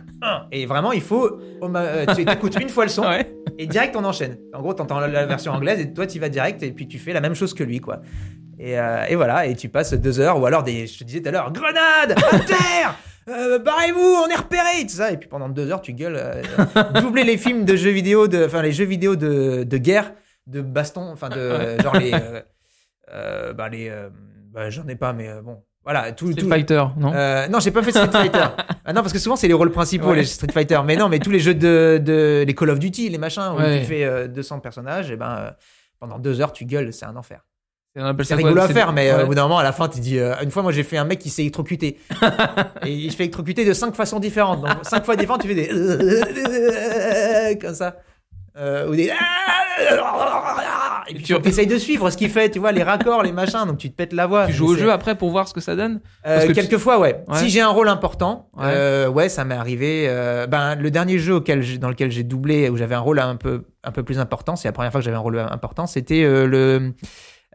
[0.53, 1.39] Et vraiment, il faut.
[1.61, 3.27] oh, euh, tu écoutes une fois le son, Ouais.
[3.59, 4.39] et direct, on enchaîne.
[4.55, 6.99] En gros, t'entends la, la version anglaise et toi, tu vas direct et puis tu
[6.99, 8.01] fais la même chose que lui, quoi.
[8.59, 11.21] Et, euh, et voilà, et tu passes deux heures, ou alors des, je te disais
[11.21, 12.95] tout à l'heure, grenade, à terre,
[13.29, 15.11] euh, barrez-vous, on est repéré, tout ça.
[15.11, 16.17] Et puis pendant deux heures, tu gueules.
[16.17, 16.43] euh,
[17.01, 20.13] doubler les films de jeux vidéo, de, enfin les jeux vidéo de, de guerre,
[20.47, 22.41] de baston, enfin de genre les, euh,
[23.13, 23.91] euh, bah les,
[24.53, 27.71] bah, j'en ai pas, mais bon, voilà, tout, Street tout- Fighter, non euh, non, j'ai
[27.71, 28.45] pas fait Street Fighter.
[28.85, 30.17] ah non, parce que souvent c'est les rôles principaux, Ouais.
[30.17, 30.81] les Street Fighter.
[30.85, 33.59] Mais non, mais tous les jeux de, de les Call of Duty, les machins, où
[33.59, 33.81] Ouais.
[33.81, 35.51] tu fais euh, 200 personnages, et ben euh,
[35.99, 37.41] pendant deux heures tu gueules, c'est un enfer.
[37.95, 39.23] C'est quoi rigolo à faire, mais euh, ouais.
[39.25, 40.19] au bout d'un moment, à la fin, tu dis.
[40.19, 41.99] euh, une fois, moi, j'ai fait un mec qui s'est électrocuté.
[42.87, 44.63] et il se fait électrocuter de cinq façons différentes.
[44.63, 45.69] Donc, cinq fois différentes, tu fais des.
[47.61, 47.97] comme ça.
[48.57, 49.11] Euh, ou des.
[51.09, 53.65] Et puis tu essayes de suivre ce qu'il fait, tu vois, les raccords, les machins,
[53.67, 54.47] donc tu te pètes la voix.
[54.47, 56.55] Tu joues au jeu après pour voir ce que ça donne euh, Parce que tu-
[56.55, 57.25] quelquefois, ouais.
[57.29, 57.39] Ouais.
[57.39, 58.65] Si j'ai un rôle important, Ouais.
[58.67, 60.07] euh, ouais, ça m'est arrivé.
[60.09, 63.37] euh, ben, le dernier jeu auquel dans lequel j'ai doublé, où j'avais un rôle un
[63.37, 66.23] peu, un peu plus important, c'est la première fois que j'avais un rôle important, c'était
[66.23, 66.93] euh, le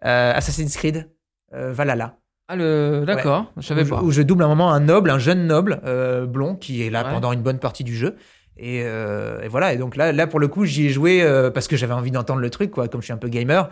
[0.06, 1.10] euh, Assassin's Creed
[1.56, 2.16] euh, Valhalla.
[2.50, 3.04] Ah, le...
[3.06, 4.02] d'accord, je savais où, je- pas.
[4.02, 7.04] où je double un moment un noble, un jeune noble euh, blond qui est là
[7.04, 7.12] Ouais.
[7.12, 8.16] pendant une bonne partie du jeu.
[8.60, 9.74] Et, euh, et voilà.
[9.74, 12.12] Et donc là, là pour le coup, j'y ai joué euh, parce que j'avais envie
[12.12, 12.88] d'entendre le truc, quoi.
[12.88, 13.70] Comme je suis un peu gamer,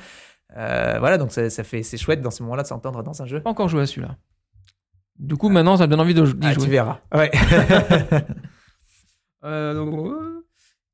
[0.57, 1.17] Euh, voilà.
[1.17, 3.39] Donc ça, ça fait, c'est chouette dans ce moment-là de s'entendre dans un jeu.
[3.41, 4.15] pas encore joué à celui-là.
[5.17, 6.67] Du coup, maintenant, ça me donne envie de- Ah, tu jouer.
[6.69, 6.99] verras.
[7.13, 7.31] Ouais.
[9.43, 10.43] Donc, euh,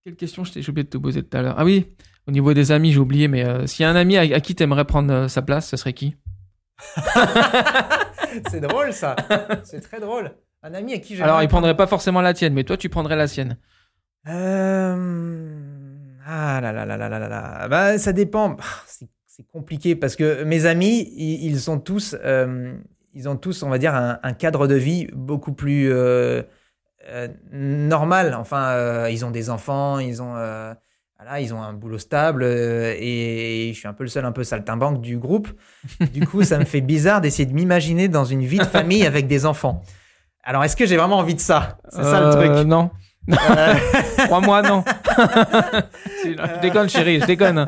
[0.03, 1.87] quelle question j'ai oublié de te poser tout à l'heure Ah oui,
[2.27, 4.55] au niveau des amis, j'ai oublié, mais s'il y a un ami à, à qui
[4.55, 6.15] t'aimerais prendre sa place, ce serait qui?
[8.49, 9.15] C'est drôle ça.
[9.63, 10.31] C'est très drôle.
[10.63, 11.23] Un ami à qui j'ai.
[11.23, 13.57] Alors, il prendrait pas forcément la tienne, mais toi, tu prendrais la sienne.
[14.27, 15.71] Euh...
[16.25, 17.67] Ah là là là là là là là.
[17.67, 18.57] Bah, ça dépend.
[18.59, 18.65] Ah,
[19.27, 22.73] C'est compliqué parce que mes amis, ils, sont tous, euh,
[23.13, 26.43] ils ont tous, on va dire, un, un cadre de vie beaucoup plus euh,
[27.09, 28.35] euh, normal.
[28.37, 33.77] Enfin, ils ont des enfants, ils ont, voilà, ils ont un boulot stable et je
[33.79, 35.47] suis un peu le seul un peu saltimbanque du groupe.
[36.13, 39.27] Du coup, ça me fait bizarre d'essayer de m'imaginer dans une vie de famille avec
[39.27, 39.81] des enfants.
[40.43, 41.77] Alors, est-ce que j'ai vraiment envie de ça?
[41.89, 42.67] C'est ça le truc.
[42.67, 42.91] Non.
[43.29, 43.73] Euh,
[44.25, 44.83] Crois-moi, non.
[46.23, 47.65] je déconne, chérie, je déconne.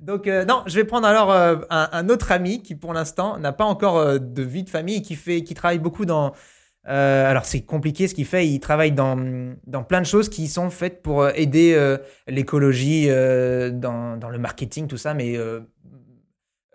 [0.00, 3.38] Donc euh, non, je vais prendre alors euh, un, un autre ami qui pour l'instant
[3.38, 6.32] n'a pas encore euh, de vie de famille et qui fait, qui travaille beaucoup dans.
[6.84, 8.46] alors c'est compliqué ce qu'il fait.
[8.46, 9.16] Il travaille dans
[9.66, 11.96] dans plein de choses qui sont faites pour aider
[12.28, 15.36] l'écologie dans dans le marketing tout ça, mais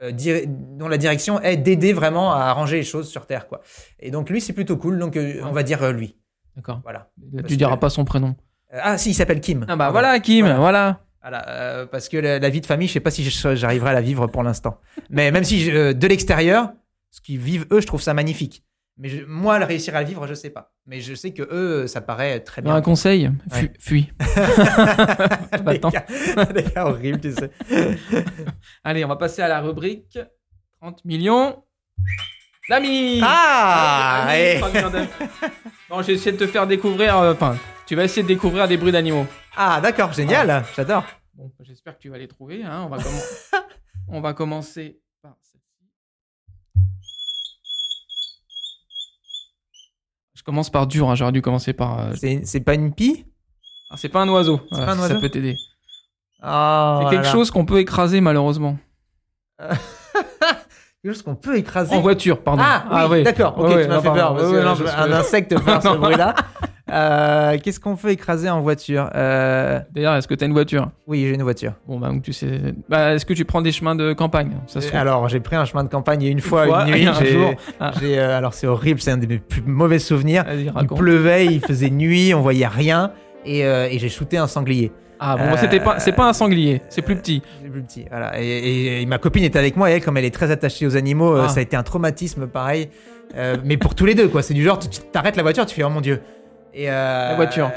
[0.01, 3.61] dont la direction est d'aider vraiment à arranger les choses sur Terre quoi.
[3.99, 4.99] Et donc lui c'est plutôt cool.
[4.99, 6.17] Donc on va dire lui.
[6.55, 6.81] D'accord.
[6.83, 7.09] Voilà.
[7.47, 8.35] Tu diras que- pas son prénom.
[8.73, 9.65] Euh, ah si il s'appelle Kim.
[9.67, 10.59] Ah bah voilà, Kim, Voilà.
[10.59, 11.01] voilà.
[11.21, 13.93] Voilà, euh, parce que la, la vie de famille, je sais pas si j'arriverai à
[13.93, 14.79] la vivre pour l'instant.
[15.11, 16.71] Mais même si je- euh, de l'extérieur,
[17.11, 18.63] ce qu'ils vivent eux, je trouve ça magnifique.
[18.97, 20.73] Mais je- moi, le réussir à le vivre, je sais pas.
[20.87, 22.73] Mais je sais que eux, ça paraît très bien.
[22.73, 23.71] Un conseil, Ouais.
[23.79, 24.11] fuis.
[25.65, 26.05] des, cas,
[26.53, 27.51] des cas horribles, tu sais.
[28.83, 30.17] Allez, on va passer à la rubrique
[30.81, 31.63] 30 millions
[32.69, 33.19] d'amis.
[33.23, 35.07] Ah, Amis, et- 30 millions d'amis.
[35.89, 37.17] Bon, j'ai essayé de te faire découvrir.
[37.17, 39.25] euh, Enfin, tu vas essayer de découvrir des bruits d'animaux.
[39.57, 41.03] ah d'accord, génial, j'adore.
[41.33, 42.63] Bon, j'espère que tu vas les trouver.
[42.63, 42.83] hein.
[42.85, 43.23] On, va commen-
[44.07, 45.89] on va commencer par celle-ci.
[50.35, 51.09] Je commence par dur.
[51.09, 51.15] hein.
[51.15, 51.99] J'aurais dû commencer par.
[51.99, 53.25] euh, C'est pas une pie?
[53.89, 54.59] Ah, c'est pas un oiseau.
[54.69, 55.13] C'est Voilà, pas un si oiseau?
[55.15, 55.57] Ça peut t'aider.
[56.41, 58.77] Ah, c'est quelque chose qu'on peut écraser malheureusement.
[61.03, 61.95] Chose qu'on peut écraser.
[61.95, 62.61] En voiture, pardon.
[62.63, 63.23] Ah, oui, ouais.
[63.23, 63.55] d'accord.
[63.57, 64.21] Ok, ouais, tu m'as non, fait pardon.
[64.21, 64.35] peur.
[64.35, 66.35] Parce que non, parce un que- insecte faire ce bruit-là.
[66.91, 70.91] Euh, Qu'est-ce qu'on peut écraser en voiture Euh, D'ailleurs, est-ce que tu as une voiture?
[71.07, 71.73] Oui, j'ai une voiture.
[71.87, 72.51] Bon, bah, donc tu sais.
[72.87, 74.51] Bah, est-ce que tu prends des chemins de campagne?
[74.67, 74.95] Ça fait.
[74.95, 77.07] Alors, j'ai pris un chemin de campagne une fois, fois, une nuit.
[77.07, 77.53] un jour.
[77.79, 77.93] Ah.
[78.03, 80.45] euh, alors, c'est horrible, c'est un des mes plus mauvais souvenirs.
[80.53, 83.11] Il pleuvait, il faisait nuit, on voyait rien.
[83.43, 84.91] Et, euh, et j'ai shooté un sanglier.
[85.23, 87.43] Ah, bon, Euh, c'était pas, c'est pas un sanglier, c'est plus petit.
[87.63, 88.05] C'est plus petit.
[88.09, 88.41] Voilà.
[88.41, 90.87] Et, et- et ma copine était avec moi et elle, comme elle est très attachée
[90.87, 91.49] aux animaux, euh, Ah.
[91.49, 92.89] ça a été un traumatisme pareil.
[93.37, 94.41] Euh, mais pour tous les deux, quoi.
[94.41, 96.21] C'est du genre, tu t'arrêtes la voiture, tu fais oh mon dieu.
[96.73, 97.69] Et euh, La voiture.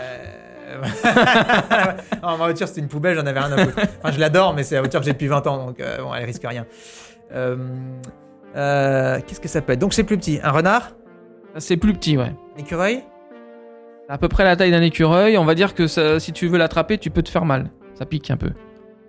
[2.22, 3.78] non, ma voiture c'était une poubelle, j'en avais rien à foutre.
[4.02, 6.24] Enfin, je l'adore, mais c'est la voiture que j'ai depuis 20 ans, donc bon, elle
[6.24, 6.64] risque rien.
[8.54, 9.78] Qu'est-ce que ça peut être?
[9.78, 10.40] Donc c'est plus petit.
[10.42, 10.92] Un renard?
[11.58, 12.32] C'est plus petit, ouais.
[12.56, 13.02] Un écureuil?
[14.08, 15.38] À peu près la taille d'un écureuil.
[15.38, 17.70] On va dire que ça- si tu veux l'attraper, tu peux te faire mal.
[17.94, 18.50] Ça pique un peu.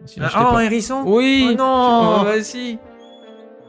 [0.07, 1.03] T'ai Oh, un hérisson?
[1.05, 1.49] Oui.
[1.51, 2.17] Oh non.
[2.21, 2.77] Oh, bah, si.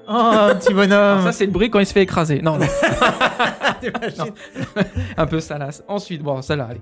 [0.09, 2.41] Oh, un petit Alors, bonhomme ça, c'est le bruit quand il se fait écraser.
[2.43, 2.67] Non, non.
[3.81, 4.33] T'imagines
[5.17, 5.83] un peu salace.
[5.89, 6.81] Ensuite, bon, celle-là, allez.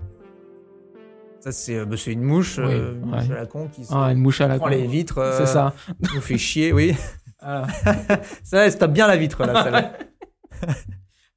[1.41, 3.21] Ça, c'est euh, bah, c'est une mouche, euh, Oui, une ouais.
[3.21, 4.71] mouche à la con qui se Ah, une mouche à la prend con.
[4.73, 5.19] les vitres.
[5.19, 5.73] euh, C'est ça.
[6.15, 6.95] nous fait chier, oui.
[7.43, 7.67] Voilà.
[8.43, 9.93] Ça, elle se tape bien la vitre, là, celle-là.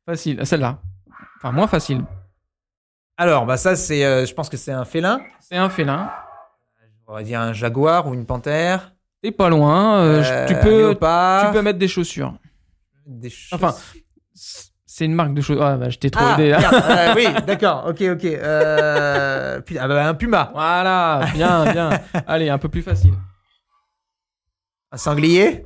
[0.06, 0.46] Facile.
[0.46, 0.80] Celle-là.
[1.38, 2.04] Enfin, moins facile.
[3.18, 5.20] Alors, bah, ça, c'est, euh, je pense que c'est un félin.
[5.40, 6.12] C'est un félin.
[7.08, 8.94] On va dire un jaguar ou une panthère.
[9.24, 10.00] T'es pas loin.
[10.00, 11.48] euh, Euh, tu un peux, léopard.
[11.48, 12.34] tu peux mettre des chaussures.
[13.06, 13.74] Des Enfin,
[14.86, 15.60] C'est une marque de choses.
[15.62, 16.60] Ah, bah, je t'ai trop Ah, aidé là.
[16.60, 18.26] merde, euh, oui, d'accord, ok, ok.
[18.26, 21.90] Euh, putain, ah bah, un puma, Voilà, bien, bien.
[22.28, 23.14] Allez, un peu plus facile.
[24.92, 25.66] un sanglier.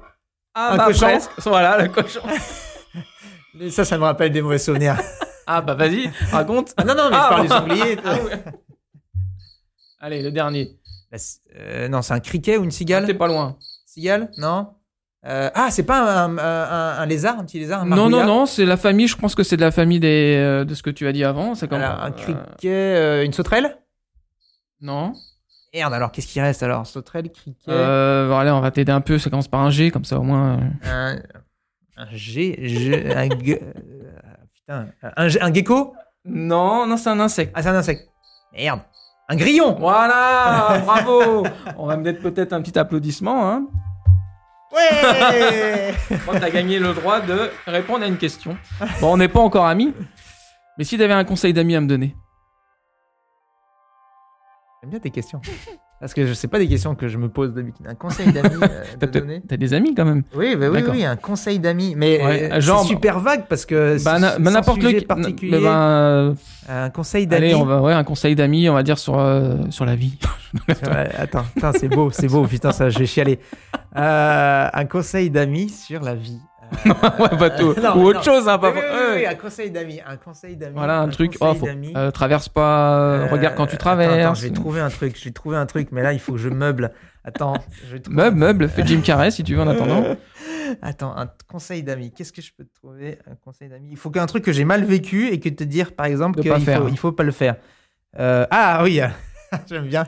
[0.54, 1.32] Ah, Un bah, cochon presque.
[1.45, 2.22] Voilà, le cochon.
[3.70, 4.97] Ça, ça me rappelle des mauvais souvenirs.
[5.54, 6.74] Ah, bah, vas-y, raconte.
[6.78, 7.43] Ah, non, non, mais Ah, je parle bon.
[7.43, 7.97] du sanglier.
[8.06, 8.43] Ah, ouais.
[9.99, 10.78] Allez, le dernier.
[11.16, 13.58] C- euh, non, c'est un criquet ou une T'es cigale pas loin.
[13.86, 14.32] Cigale?
[14.38, 14.70] Non?
[15.26, 18.26] Euh, Ah, c'est pas un, un- un- un lézard, un petit lézard un Non, non,
[18.26, 19.08] non, c'est la famille.
[19.08, 21.24] Je pense que c'est de la famille des, euh, de ce que tu as dit
[21.24, 21.54] avant.
[21.54, 23.78] C'est comme Alors, un criquet, une sauterelle?
[24.80, 25.14] Non.
[25.74, 26.88] Merde, alors qu'est-ce qui reste alors?
[26.88, 29.20] Sauterelle, criquet, Euh, voilà, on va t'aider un peu.
[29.20, 30.58] Ça commence par un G, comme ça au moins.
[30.86, 31.20] euh.
[31.97, 33.60] un, un G, G- un, gue-
[34.68, 35.93] putain, un, ge- un gecko?
[36.26, 37.51] Non, non, c'est un insecte.
[37.55, 38.09] Ah, c'est un insecte.
[38.53, 38.82] Merde.
[39.30, 41.45] Un grillon Voilà, bravo.
[41.78, 43.49] On va me mettre peut-être un petit applaudissement.
[43.49, 43.66] Hein.
[44.74, 45.93] Ouais
[46.26, 48.57] Bon, t'as gagné le droit de répondre à une question.
[49.01, 49.93] Bon, on n'est pas encore amis.
[50.78, 52.16] Mais si t'avais un conseil d'amis à me donner?
[54.82, 55.41] J'aime bien tes questions.
[56.02, 57.86] Parce que je sais pas des questions que je me pose d'habitude.
[57.88, 58.68] Un conseil d'amis euh,
[58.99, 60.24] T'as de des amis quand même.
[60.36, 61.93] Oui, bah oui, oui, un conseil d'amis.
[61.95, 65.06] Mais Ouais, euh, genre- c'est super vague parce que Bah, bah, n'importe lequel.
[65.06, 65.60] particulier.
[65.62, 66.34] bah, euh,
[66.68, 67.45] Un conseil d'amis.
[67.45, 70.18] allez, on va, ouais, un conseil d'amis, on va dire sur, euh, sur la vie.
[71.20, 73.39] Attends, putain, c'est beau, c'est beau, putain, ça, je vais chialer.
[73.95, 76.39] Un conseil d'amis sur la vie.
[76.86, 77.76] Ouais, pas tout.
[77.84, 78.24] non, Ou autre non.
[78.24, 78.72] chose, hein, pas
[79.16, 79.26] ouais.
[79.28, 80.76] un conseil d'amis, un conseil d'amis.
[80.76, 81.38] Voilà, un, truc.
[81.41, 82.99] Oh, faut, euh, traverse pas.
[82.99, 84.39] euh, Euh, regarde quand tu attends, attends, traverses.
[84.41, 86.38] je vais trouver un truc, je vais trouver un truc, mais là, il faut que
[86.38, 86.91] je meuble.
[87.24, 87.53] Attends,
[87.88, 90.03] je vais Meuble, meuble, fais Jim Carrey si tu veux en attendant.
[90.82, 92.12] Attends, un conseil d'amis.
[92.12, 93.89] Qu'est-ce que je peux te trouver Un conseil d'amis?
[93.91, 96.51] Il faut qu'un truc que j'ai mal vécu et que te dire, par exemple, qu'il
[96.51, 97.57] faut, il faut pas le faire.
[98.20, 99.01] Euh, ah oui,
[99.70, 100.05] j'aime bien.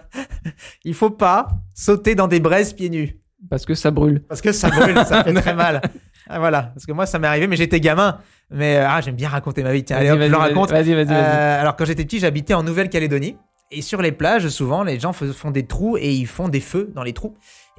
[0.84, 3.20] Il faut pas sauter dans des braises pieds nus.
[3.50, 4.22] Parce que ça brûle.
[4.22, 5.82] Parce que ça brûle, ça fait très mal.
[6.30, 8.20] Ah, voilà, parce que moi ça m'est arrivé, mais j'étais gamin.
[8.50, 9.84] Mais euh, ah, j'aime bien raconter ma vie.
[9.84, 10.72] Tiens, allez, hop, je le raconte.
[10.72, 11.14] Vas-y, vas-y, vas-y.
[11.14, 13.36] Euh, alors quand j'étais petit, j'habitais en Nouvelle-Calédonie.
[13.72, 16.92] Et sur les plages, souvent, les gens font des trous et ils font des feux
[16.94, 17.36] dans les trous.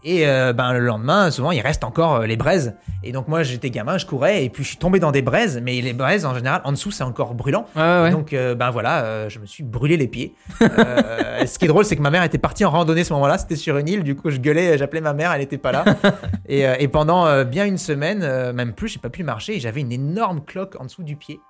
[0.07, 2.77] Et euh, ben, le lendemain, souvent, il reste encore euh, les braises.
[3.03, 5.61] Et donc moi, j'étais gamin, je courais et puis je suis tombé dans des braises.
[5.63, 7.65] Mais les braises, en général, en dessous, c'est encore brûlant.
[7.75, 8.11] Ouais, ouais, ouais.
[8.11, 10.35] Donc euh, ben voilà, je me suis brûlé les pieds.
[10.61, 13.39] Ce qui est drôle, c'est que ma mère était partie en randonnée ce moment-là.
[13.39, 14.05] C'était sur une île.
[14.05, 15.85] Du coup, je gueulais, j'appelais ma mère, elle n'était pas là.
[16.49, 19.57] et, et pendant bien une semaine, même plus, j'ai pas pu marcher.
[19.57, 21.41] et J'avais une énorme cloque en dessous du pied.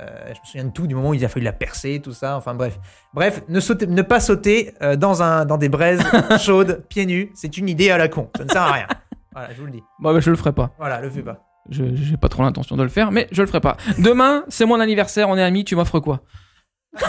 [0.00, 2.12] Euh, je me souviens de tout, du moment où il a fallu la percer, tout
[2.12, 2.36] ça.
[2.36, 2.78] Enfin bref,
[3.12, 6.00] bref, ne, sauter- ne pas sauter euh, dans un dans des braises
[6.40, 7.30] chaudes, pieds nus.
[7.34, 8.30] C'est une idée à la con.
[8.36, 8.86] Ça ne sert à rien.
[9.32, 9.82] Voilà, je vous le dis.
[10.00, 10.70] Bon, bah, je le ferai pas.
[10.78, 11.44] Voilà, le fais pas.
[11.68, 13.76] Je j'ai pas trop l'intention de le faire, mais je le ferai pas.
[13.98, 16.20] Demain, c'est mon anniversaire, on est amis, tu m'offres quoi?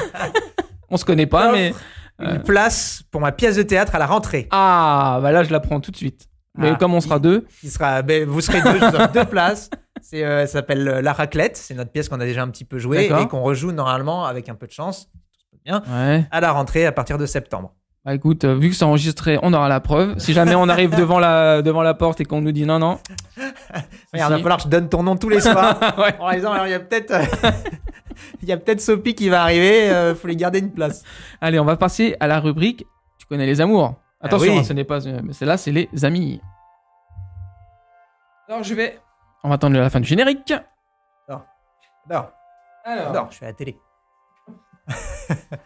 [0.90, 1.74] On se connaît pas, mais.
[2.20, 4.48] Une place pour ma pièce de théâtre à la rentrée.
[4.52, 6.28] Ah, bah là, je la prends tout de suite.
[6.56, 9.26] Mais Ah, comme on sera deux, sera, ben, vous serez deux, je vous offre deux
[9.30, 9.72] places.
[10.02, 11.58] C'est, euh, ça s'appelle euh, La Raclette.
[11.58, 13.24] C'est notre pièce qu'on a déjà un petit peu jouée D'accord.
[13.24, 15.10] et qu'on rejoue normalement avec un peu de chance
[15.68, 16.26] ouais.
[16.32, 17.74] à la rentrée à partir de septembre.
[18.04, 20.18] Bah écoute, euh, vu que c'est enregistré, on aura la preuve.
[20.18, 22.98] Si jamais on arrive devant la, devant la porte et qu'on nous dit non, non.
[24.12, 25.78] Regarde, il va falloir que je donne ton nom tous les soirs.
[26.00, 26.16] Ouais.
[26.20, 27.14] En disant, alors il y a peut-être,
[28.42, 29.92] il y a peut-être Sophie qui va arriver.
[29.92, 31.04] euh, faut lui garder une place.
[31.42, 32.88] Allez, on va passer à la rubrique.
[33.20, 33.94] Tu connais les amours.
[34.20, 34.58] Attention, oui.
[34.60, 35.06] hein, ce n'est pas.
[35.08, 36.42] euh, Mais celle-là, c'est les amis.
[38.48, 38.98] Alors, je vais.
[39.44, 40.54] On va attendre la fin du générique.
[41.30, 42.26] Non,
[42.86, 43.78] Alors, non, je suis à la télé.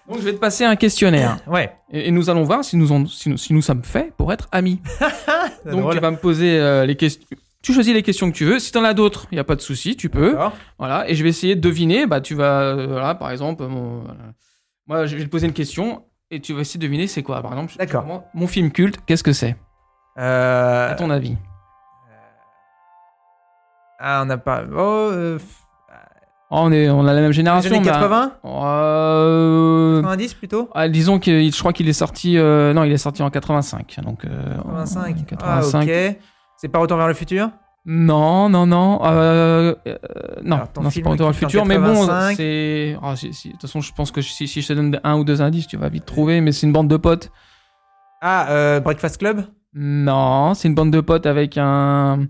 [0.07, 1.37] donc je vais te passer un questionnaire.
[1.47, 1.75] Ouais.
[1.89, 4.31] Et, et nous allons voir si nous, on- si, nous, si nous sommes faits pour
[4.33, 4.81] être amis.
[5.65, 5.93] Donc, drôle.
[5.95, 7.25] tu vas me poser euh, les questions.
[7.63, 8.59] Tu choisis les questions que tu veux.
[8.59, 10.33] Si tu en as d'autres, il n'y a pas de souci, tu peux.
[10.33, 10.53] D'accord.
[10.77, 12.05] Voilà, et je vais essayer de deviner.
[12.05, 14.19] Bah, tu vas, euh, voilà, par exemple, mon- voilà.
[14.85, 17.41] moi, je vais te poser une question et tu vas essayer de deviner c'est quoi.
[17.41, 18.23] Par exemple, D'accord.
[18.35, 19.55] mon film culte, qu'est-ce que c'est?
[20.19, 21.37] Euh, À ton avis
[23.99, 24.63] ah, on n'a pas.
[24.71, 25.39] Oh, euh,
[26.51, 27.71] Oh, on, est, on a la même les génération.
[27.71, 30.69] années mais, 80 euh, 90 plutôt?
[30.75, 32.37] ah, disons que je crois qu'il est sorti.
[32.37, 33.97] euh, non, il est sorti en 85.
[34.03, 35.15] Donc, euh, 85.
[35.17, 35.83] en Ah, 85.
[35.89, 36.17] ok.
[36.57, 37.49] C'est pas Retour vers le futur?
[37.87, 38.99] Non, non, non.
[39.05, 39.73] euh,
[40.43, 41.65] non, non c'est pas Retour vers le futur.
[41.65, 42.35] Mais bon, 85.
[42.37, 42.95] c'est.
[43.01, 45.17] ah, si- si- de toute façon, je pense que si, si je te donne un
[45.17, 46.41] ou deux indices, tu vas vite trouver.
[46.41, 47.31] Mais c'est une bande de potes.
[48.21, 49.45] Ah, Breakfast Club?
[49.73, 52.27] Non, c'est une bande de potes avec un.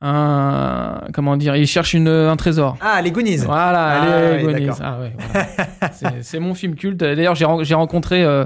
[0.00, 2.76] Un comment dire Ils cherchent une, un trésor.
[2.80, 3.38] Ah, les Goonies.
[3.38, 4.70] Voilà, Ah, allez, oui, Goonies.
[4.82, 6.22] Ah, ouais, voilà.
[6.22, 6.98] C'est- mon film culte.
[6.98, 8.24] D'ailleurs, j'ai ren- j'ai rencontré.
[8.24, 8.44] euh,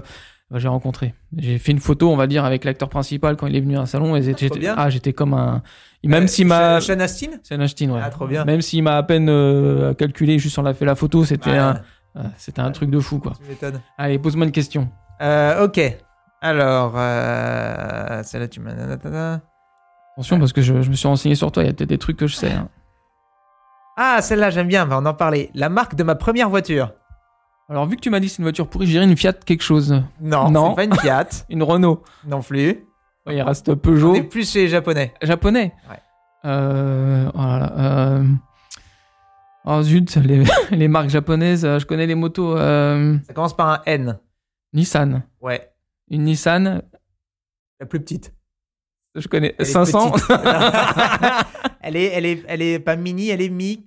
[0.51, 1.15] bah, j'ai rencontré.
[1.37, 3.83] J'ai fait une photo, on va dire, avec l'acteur principal quand il est venu à
[3.83, 4.17] un salon.
[4.17, 5.63] Et j'étais ah, j'étais comme un.
[6.05, 6.81] Même s'il Sean m'a.
[6.81, 7.29] Sean Astin?
[7.43, 8.01] C'est un Ashton, ouais.
[8.03, 8.45] Ah, trop bien.
[8.45, 11.81] Même s'il m'a à peine euh, calculé, juste on a fait la photo, c'était un,
[12.17, 13.33] euh, c'était un truc de fou, quoi.
[13.61, 13.67] Tu.
[13.99, 14.89] Allez, pose-moi une question.
[15.21, 15.81] Euh, ok.
[16.41, 19.41] Alors, euh, celle-là, tu m'as.
[20.21, 21.97] Attention, parce que je, je me suis renseigné sur toi, il y a peut-être des
[21.99, 22.53] trucs que je sais.
[22.53, 22.69] hein.
[23.97, 25.51] Ah, celle-là, j'aime bien, on va en parler.
[25.55, 26.93] La marque de ma première voiture.
[27.71, 29.63] Alors, vu que tu m'as dit c'est une voiture pourrie, je dirais une Fiat quelque
[29.63, 30.03] chose.
[30.21, 30.71] Non, Non.
[30.71, 31.29] c'est pas une Fiat.
[31.49, 32.03] Une Renault.
[32.27, 32.85] non plus.
[33.27, 34.15] Ouais, il reste On Peugeot.
[34.15, 35.15] est plus chez les Japonais.
[35.23, 35.73] Japonais.
[35.89, 35.97] Ouais.
[36.45, 38.25] Euh, oh euh,
[39.67, 42.57] oh zut, les, les marques japonaises, euh, je connais les motos.
[42.59, 44.19] euh, Ça commence par un N.
[44.73, 45.23] Nissan.
[45.41, 45.71] Ouais,
[46.11, 46.83] Une Nissan,
[47.81, 48.35] la plus petite.
[49.15, 49.55] Je connais.
[49.59, 50.27] Elle est 500 petite.
[51.83, 53.85] elle est, elle est, elle est pas mini, elle est mi.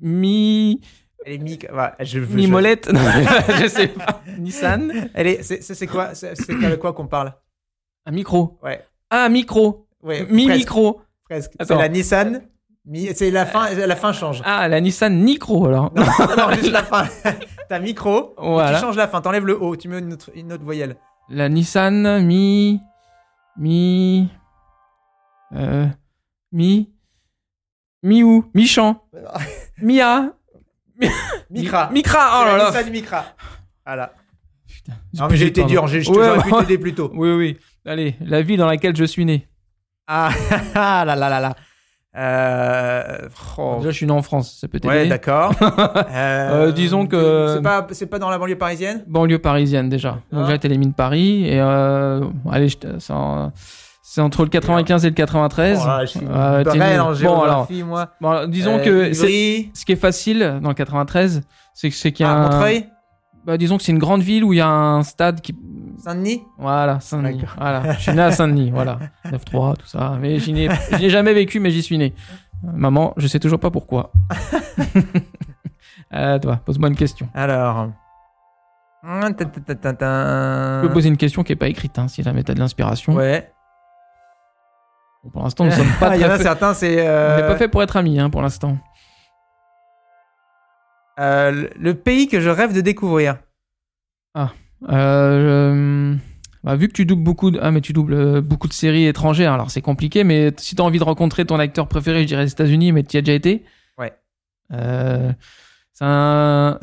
[0.00, 0.80] Mi.
[1.24, 1.58] Elle est mi.
[1.72, 3.00] ouais, je, je- Mi molette Non,
[3.60, 4.22] je sais pas.
[4.38, 5.10] Nissan.
[5.14, 7.32] Elle est, c'est, quoi, c'est, avec quoi qu'on parle?
[8.06, 8.58] Un micro.
[8.62, 9.86] Ouais, Ah, un micro.
[10.02, 10.26] ouais.
[10.28, 11.00] Mi presque, micro.
[11.28, 11.52] Presque.
[11.60, 12.42] C'est la Nissan.
[12.84, 14.42] Mi, c'est la fin, la fin change.
[14.44, 15.92] Ah, la Nissan Micro alors.
[15.94, 16.02] Non,
[16.36, 17.06] non, juste la fin.
[17.68, 18.34] T'as micro.
[18.36, 18.78] Voilà.
[18.80, 19.20] Tu changes la fin.
[19.20, 19.76] T'enlèves le O.
[19.76, 20.96] Tu mets une autre, une autre voyelle.
[21.28, 22.80] La Nissan Mi.
[23.56, 24.28] Mi.
[25.54, 25.86] Euh.
[26.52, 26.90] Mi.
[28.02, 29.00] Mi où Michan.
[29.82, 30.32] Mia.
[31.50, 31.90] Micra.
[31.92, 32.40] Micra.
[32.40, 32.70] Oh là là.
[32.70, 33.24] Nissan Micra.
[33.84, 34.12] Voilà.
[34.66, 34.92] Putain.
[35.18, 35.86] Non, mais j'ai été dur.
[35.86, 37.10] J'ai, Ouais, t'aurais pu t'aider plus tôt.
[37.14, 37.58] Oui, oui.
[37.84, 39.46] Allez, la ville dans laquelle je suis né.
[40.06, 40.30] Ah,
[40.74, 41.54] ah là là là là.
[42.14, 43.76] Euh, oh.
[43.78, 44.94] Déjà, je suis né en France, ça peut t'aider.
[44.94, 45.52] Ouais, d'accord.
[46.10, 49.02] Euh, disons que- C'est pas, c'est pas dans la banlieue parisienne?
[49.06, 50.18] Banlieue parisienne déjà.
[50.30, 50.46] Donc Ah.
[50.48, 52.98] j'ai été les mines Paris et euh, allez, je te-
[54.12, 55.80] c'est en- c'est entre le 95 et le 93.
[55.82, 58.08] Oh là, je suis Euh, pareil en bon alors, moi.
[58.20, 61.40] bon, disons Euh, que ce qui est facile dans le 93,
[61.72, 62.86] c'est que c'est qu'il y a ah, un- Montreuil,
[63.46, 65.56] bah, disons que c'est une grande ville où il y a un stade qui
[65.98, 66.42] Saint-Denis.
[66.58, 67.42] voilà Saint-Denis.
[67.58, 68.98] Voilà, je suis né à Saint-Denis, voilà
[69.30, 70.18] 9-3 tout ça.
[70.20, 70.68] Mais n'ai
[71.00, 72.14] n'ai jamais vécu, mais j'y suis né.
[72.62, 74.12] Maman, je sais toujours pas pourquoi.
[76.14, 77.28] euh, toi, pose-moi une question.
[77.34, 77.88] Alors.
[79.04, 83.14] Je peux poser une question qui est pas écrite, hein, si jamais t'as de l'inspiration.
[83.14, 83.50] Ouais.
[85.24, 87.02] Bon, pour l'instant, nous sommes pas Il y en a fait- certains, c'est.
[87.02, 88.76] On euh, n'est pas fait pour être amis, hein, pour l'instant.
[91.20, 93.36] euh, le- pays que je rêve de découvrir.
[94.36, 94.46] Euh,
[94.90, 96.14] euh,
[96.64, 99.52] bah, vu que tu doubles beaucoup de, ah, mais tu doubles beaucoup de séries étrangères,
[99.52, 102.50] alors c'est compliqué, mais si t'as envie de rencontrer ton acteur préféré, je dirais les
[102.52, 103.64] États-Unis, mais tu y as déjà été.
[103.98, 104.12] Ouais.
[105.92, 106.78] C'est un-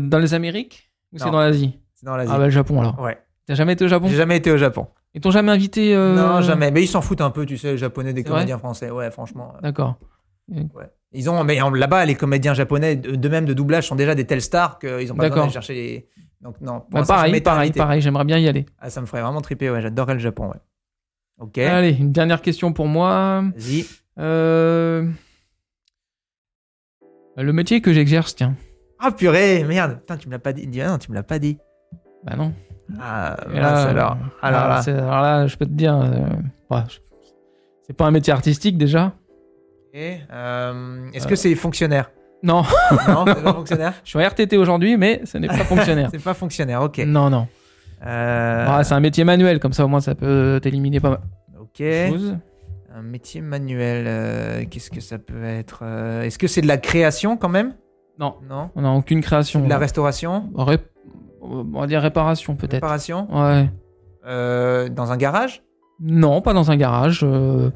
[0.00, 1.78] dans les Amériques ou c'est dans l'Asie?
[1.94, 2.32] C'est dans l'Asie.
[2.34, 2.98] Ah bah le Japon alors.
[3.00, 3.18] Ouais.
[3.46, 4.08] T'as jamais été au Japon?
[4.08, 4.88] J'ai jamais été au Japon.
[5.14, 6.70] Ils t'ont jamais invité euh, Non, jamais.
[6.70, 8.90] Mais ils s'en foutent un peu, tu sais, les japonais des comédiens français.
[8.90, 9.52] Ouais, franchement.
[9.56, 9.96] euh, D'accord.
[10.48, 10.90] Ouais.
[11.12, 14.26] Ils ont, mais là-bas, les comédiens japonais, de de même de doublage, sont déjà des
[14.26, 16.08] telles stars qu'ils ont pas besoin d'aller chercher les.
[16.40, 16.84] Donc, non.
[16.90, 18.00] Bah, pareil, pareil, pareil.
[18.00, 18.66] J'aimerais bien y aller.
[18.78, 19.80] Ah, ça me ferait vraiment triper, ouais.
[19.80, 20.60] J'adorerais le Japon, ouais.
[21.38, 21.58] Ok.
[21.58, 23.44] Allez, une dernière question pour moi.
[23.56, 23.86] Vas-y.
[24.18, 25.08] Euh...
[27.36, 28.54] Le métier que j'exerce, tiens.
[28.98, 29.98] Ah, purée, merde.
[30.00, 30.66] Putain, tu me l'as pas dit.
[30.66, 31.58] Non, tu me l'as pas dit.
[32.24, 32.52] Bah non.
[33.00, 34.12] Ah, là, alors.
[34.12, 34.82] euh, Alors alors, là.
[34.86, 36.18] alors là, je peux te dire, euh,
[36.70, 36.98] ouais, je-
[37.86, 39.12] c'est pas un métier artistique déjà.
[39.92, 42.10] Et, euh, Est-ce que c'est fonctionnaire?
[42.42, 42.62] Non,
[43.08, 43.94] Non, c'est pas fonctionnaire?
[44.04, 46.08] Je suis en RTT aujourd'hui, mais ce n'est pas fonctionnaire.
[46.12, 46.98] C'est pas fonctionnaire, ok.
[47.06, 47.46] Non, non.
[48.06, 51.20] Euh, Ah, c'est un métier manuel, comme ça au moins ça peut t'éliminer pas mal
[51.58, 51.78] ok.
[51.80, 52.36] de choses.
[52.94, 56.76] Un métier manuel, euh, qu'est-ce que ça peut être euh, Est-ce que c'est de la
[56.76, 57.72] création quand même?
[58.18, 59.60] Non, Non on n'a aucune création.
[59.64, 60.50] De la restauration?
[60.54, 60.78] Ré-
[61.44, 62.74] On va dire réparation peut-être.
[62.74, 63.70] Réparation Ouais.
[64.26, 65.62] Euh, Dans un garage?
[66.00, 67.20] Non, pas dans un garage.
[67.22, 67.70] euh.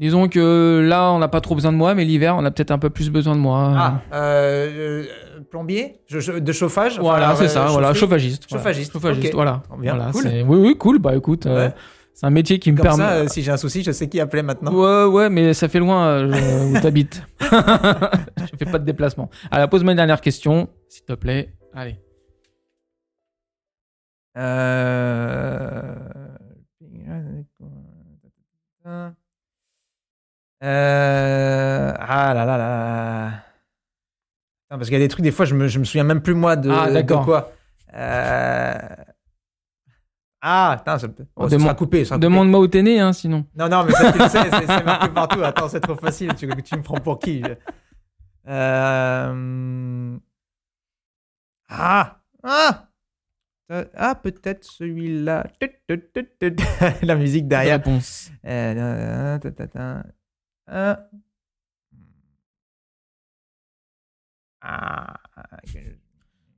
[0.00, 2.70] Disons que là, on n'a pas trop besoin de moi, mais l'hiver, on a peut-être
[2.70, 3.72] un peu plus besoin de moi.
[3.76, 5.04] Ah, euh,
[5.50, 5.96] plombier?
[6.06, 6.98] Je- je- De chauffage?
[7.00, 8.46] Voilà, c'est ça, voilà, chauffagiste.
[8.48, 8.62] voilà.
[8.62, 9.62] Chauffagiste, Chauffagiste, voilà.
[9.78, 10.24] Bien, Voilà, cool.
[10.46, 10.98] Oui, oui, cool.
[11.00, 11.72] Bah écoute, Ouais.
[12.14, 13.02] c'est un métier qui me Comme permet.
[13.04, 14.72] ça, euh, si j'ai un souci, je sais qui appeler maintenant.
[14.72, 17.22] Ouais, ouais, mais ça fait loin euh, où t'habites.
[17.40, 19.28] je fais pas de déplacement.
[19.50, 21.52] Alors, pose-moi une dernière question, s'il te plaît.
[21.74, 21.96] Allez.
[24.38, 25.94] Euh...
[30.62, 31.92] Euh...
[31.98, 33.30] Ah là là là.
[34.68, 36.34] Parce qu'il y a des trucs, des fois, je me, je me souviens même plus
[36.34, 37.24] moi de, Ah, de d'accord.
[37.24, 37.52] quoi.
[37.94, 38.78] Euh...
[40.42, 41.26] Ah, putain, ça, peut...
[41.36, 42.04] oh, ça Demande- coupé.
[42.04, 42.24] ça sera coupé.
[42.26, 43.44] Demande-moi où t'es né, hein, sinon.
[43.56, 45.42] Non, non, mais ça, tu le sais, c'est marqué partout.
[45.42, 46.34] Attends, c'est trop facile.
[46.34, 47.54] Tu, tu me prends pour qui je-
[48.50, 50.16] Euh...
[51.68, 52.87] Ah Ah
[53.70, 55.46] Ah, peut-être celui-là.
[57.02, 57.76] La musique derrière.
[57.76, 58.30] réponse.
[58.46, 59.04] Euh.
[64.60, 65.14] Ah.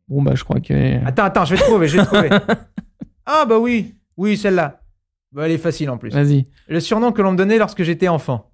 [0.08, 1.04] Bon, bah, je crois que.
[1.06, 2.30] Attends, attends, je vais trouver, je vais trouver.
[3.32, 4.80] Ah, bah oui, oui, celle-là.
[5.30, 6.10] Bah, elle est facile en plus.
[6.12, 6.46] Vas-y.
[6.66, 8.50] Le surnom que l'on me donnait lorsque j'étais enfant.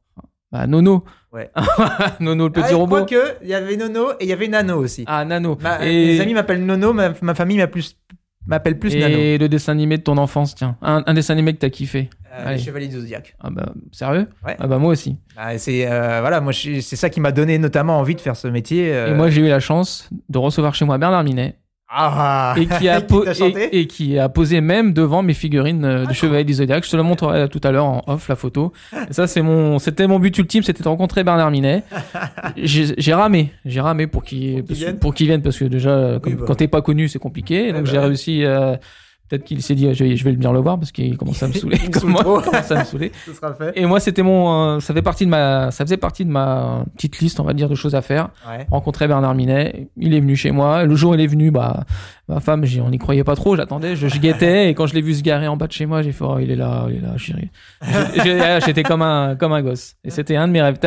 [0.53, 1.03] Bah, Nono.
[1.33, 1.51] Ouais.
[2.21, 3.07] Nono, le petit Ah, robot.
[3.41, 5.05] Il y avait Nono et il y avait Nano aussi.
[5.07, 5.57] Ah, Nano.
[5.63, 7.97] Ma- Et- Mes amis m'appellent Nono, ma, ma famille m'appelle plus,
[8.47, 9.17] M'appelle plus Nano.
[9.17, 10.77] Et le dessin animé de ton enfance, tiens.
[10.83, 12.11] Un, un dessin animé que t'as kiffé.
[12.33, 12.59] Euh, Allez.
[12.59, 13.35] Chevalier du Zodiac.
[13.41, 14.29] Ah bah, sérieux?
[14.45, 14.57] Ouais.
[14.61, 15.19] Ah bah, moi aussi.
[15.37, 18.47] Ah, c'est euh, voilà, moi c'est ça qui m'a donné notamment envie de faire ce
[18.49, 18.93] métier.
[18.95, 19.13] euh.
[19.13, 21.57] Et moi, j'ai eu la chance de recevoir chez moi Bernard Minet.
[21.89, 23.01] Ah, et qui a,
[23.33, 26.55] chanté et, et qui a posé même devant mes figurines euh, Ah, du Chevalier du
[26.55, 26.85] Zodiac.
[26.85, 28.73] Je te le montrerai tout à l'heure en off la photo.
[29.09, 31.85] Et ça c'est mon, c'était mon but ultime, c'était de rencontrer Bernard Minet.
[32.57, 34.99] J'ai ramé, j'ai ramé pour qu'il vienne.
[34.99, 36.45] pour qu'il vienne parce que déjà comme- bah.
[36.47, 37.67] quand t'es pas connu c'est compliqué.
[37.67, 38.45] Ouais, Donc bah j'ai réussi.
[38.45, 38.77] euh,
[39.29, 41.49] Peut-être qu'il s'est dit, je vais, je vais venir le voir parce qu'il commence à
[41.49, 41.79] me saouler.
[41.83, 42.41] Il me comme saoule moi, trop.
[42.41, 43.13] il commence à me saouler.
[43.27, 43.73] Ce sera fait.
[43.75, 46.85] Et moi, c'était mon, euh, ça fait partie de ma, ça faisait partie de ma
[46.97, 48.67] petite liste, on va dire, de choses à faire Ouais.
[48.71, 49.89] rencontrer Bernard Minet.
[49.97, 50.85] Il est venu chez moi.
[50.85, 51.85] Le jour où il est venu, bah,
[52.29, 53.57] ma femme, on n'y croyait pas trop.
[53.57, 54.71] J'attendais, je, je guettais.
[54.71, 56.39] Et quand je l'ai vu se garer en bas de chez moi, j'ai fait, oh,
[56.41, 57.51] il est là, il est là, chérie.
[57.81, 59.95] Ah, J'étais comme un, comme un gosse.
[60.05, 60.79] Et c'était un de mes rêves.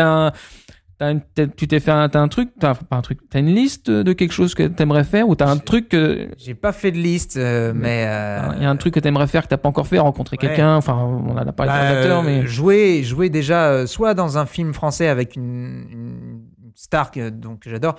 [0.99, 1.13] T'as
[1.55, 4.11] tu t'es fait un, t'as un truc, t'as, pas un truc, t'as une liste de
[4.11, 7.37] quelque chose que t'aimerais faire ou t'as un truc que, J'ai pas fait de liste,
[7.37, 9.87] euh, mais euh, il y a un truc que t'aimerais faire que t'as pas encore
[9.87, 10.47] fait, rencontrer Ouais.
[10.47, 10.75] quelqu'un.
[10.75, 12.39] Enfin, on en a parlé bah, des acteurs, mais.
[12.41, 16.41] euh, jouer, jouer déjà euh, soit dans un film français avec une, une
[16.75, 17.95] star que, donc, j'adore.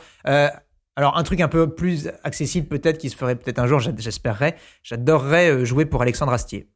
[0.96, 4.56] Alors un truc un peu plus accessible peut-être qui se ferait peut-être un jour, j'espérerais.
[4.82, 6.68] J'adorerais jouer pour Alexandre Astier.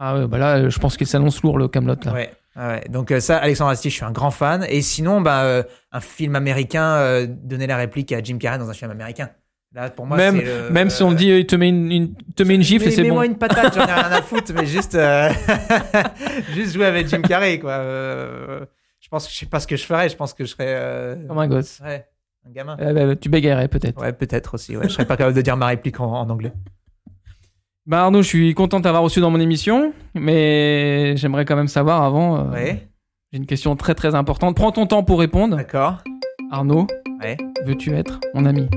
[0.00, 2.12] Ah ouais, bah là, je pense qu'il s'annonce lourd le Camelot là.
[2.12, 2.82] Ouais, ouais.
[2.88, 4.64] Donc euh, ça, Alexandre Astier, je suis un grand fan.
[4.68, 8.68] Et sinon, bah, euh, un film américain, euh, donner la réplique à Jim Carrey dans
[8.70, 9.30] un film américain.
[9.74, 12.14] Là, pour moi, même, le- même si on te dit, il te met une, une-
[12.36, 13.08] te met une gifle et c'est bon.
[13.08, 15.30] Mets-moi une patate, j'en ai rien à foutre, mais juste, euh,
[16.54, 17.72] juste jouer avec Jim Carrey, quoi.
[17.72, 18.66] Euh,
[19.00, 20.08] je pense que je sais pas ce que je ferais.
[20.10, 21.80] Je pense que je serais, euh, Comme un gosse.
[21.84, 22.06] ouais,
[22.46, 22.76] un gamin.
[22.80, 24.00] Euh, bah, tu bégayerais peut-être.
[24.00, 24.76] Ouais, peut-être aussi.
[24.76, 24.84] Ouais.
[24.84, 26.52] Je serais pas capable de dire ma réplique en, en anglais.
[27.86, 31.68] Bah Arnaud, je suis content de t'avoir reçu dans mon émission, mais j'aimerais quand même
[31.68, 32.36] savoir avant.
[32.38, 32.86] euh, Ouais,
[33.32, 34.54] J'ai une question très très importante.
[34.54, 35.56] Prends ton temps pour répondre.
[35.56, 35.98] d'accord.
[36.52, 36.86] Arnaud,
[37.20, 37.36] Ouais.
[37.64, 38.68] veux-tu être mon ami?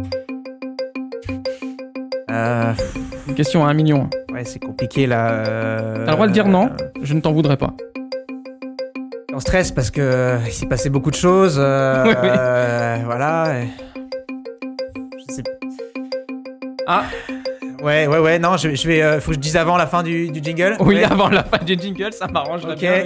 [2.32, 2.74] Euh,
[3.28, 4.10] Une question à un million.
[4.34, 5.32] ouais, c'est compliqué là.
[5.34, 7.74] euh, T'as le droit de dire non, je ne t'en voudrais pas.
[9.34, 11.58] En stress parce que euh, il s'est passé beaucoup de choses.
[11.60, 12.30] euh, Oui, oui.
[12.32, 13.62] euh, voilà.
[13.62, 13.68] et-
[15.28, 15.44] Je sais.
[16.88, 17.04] Ah.
[17.86, 18.40] Ouais, ouais, ouais.
[18.40, 19.02] Non, je, je vais.
[19.04, 20.76] euh, faut que je dise avant la fin du, du jingle.
[20.80, 21.04] Oui, Ouais.
[21.04, 22.80] avant la fin du jingle, ça m'arrangerait Ok.
[22.80, 23.04] bien.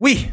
[0.00, 0.28] Oui.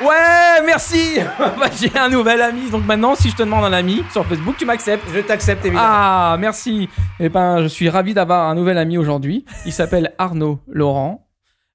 [0.00, 4.02] Ouais, merci Bah, J'ai un nouvel ami, donc maintenant, si je te demande un ami
[4.12, 5.04] sur Facebook, tu m'acceptes.
[5.12, 5.86] Je t'accepte évidemment.
[5.90, 6.88] Ah, merci.
[7.18, 9.44] Eh ben, je suis ravi d'avoir un nouvel ami aujourd'hui.
[9.66, 11.26] Il s'appelle Arnaud Laurent.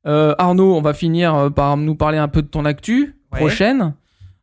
[0.07, 3.39] Euh, Arnaud, on va finir euh, par nous parler un peu de ton actu Ouais.
[3.39, 3.93] prochaine.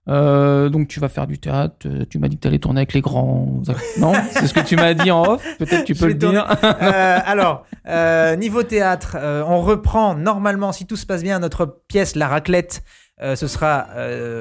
[0.08, 1.74] Euh, donc tu vas faire du théâtre.
[1.86, 3.62] euh, Tu m'as dit que tu allais tourner avec les grands.
[3.98, 5.44] Non, c'est ce que tu m'as dit en off.
[5.58, 6.38] Peut-être tu peux le tourner.
[6.38, 6.46] dire.
[6.82, 12.16] Euh, alors, euh, niveau théâtre, on reprend normalement, si tout se passe bien, notre pièce
[12.16, 12.82] La Raclette.
[13.20, 13.86] ce sera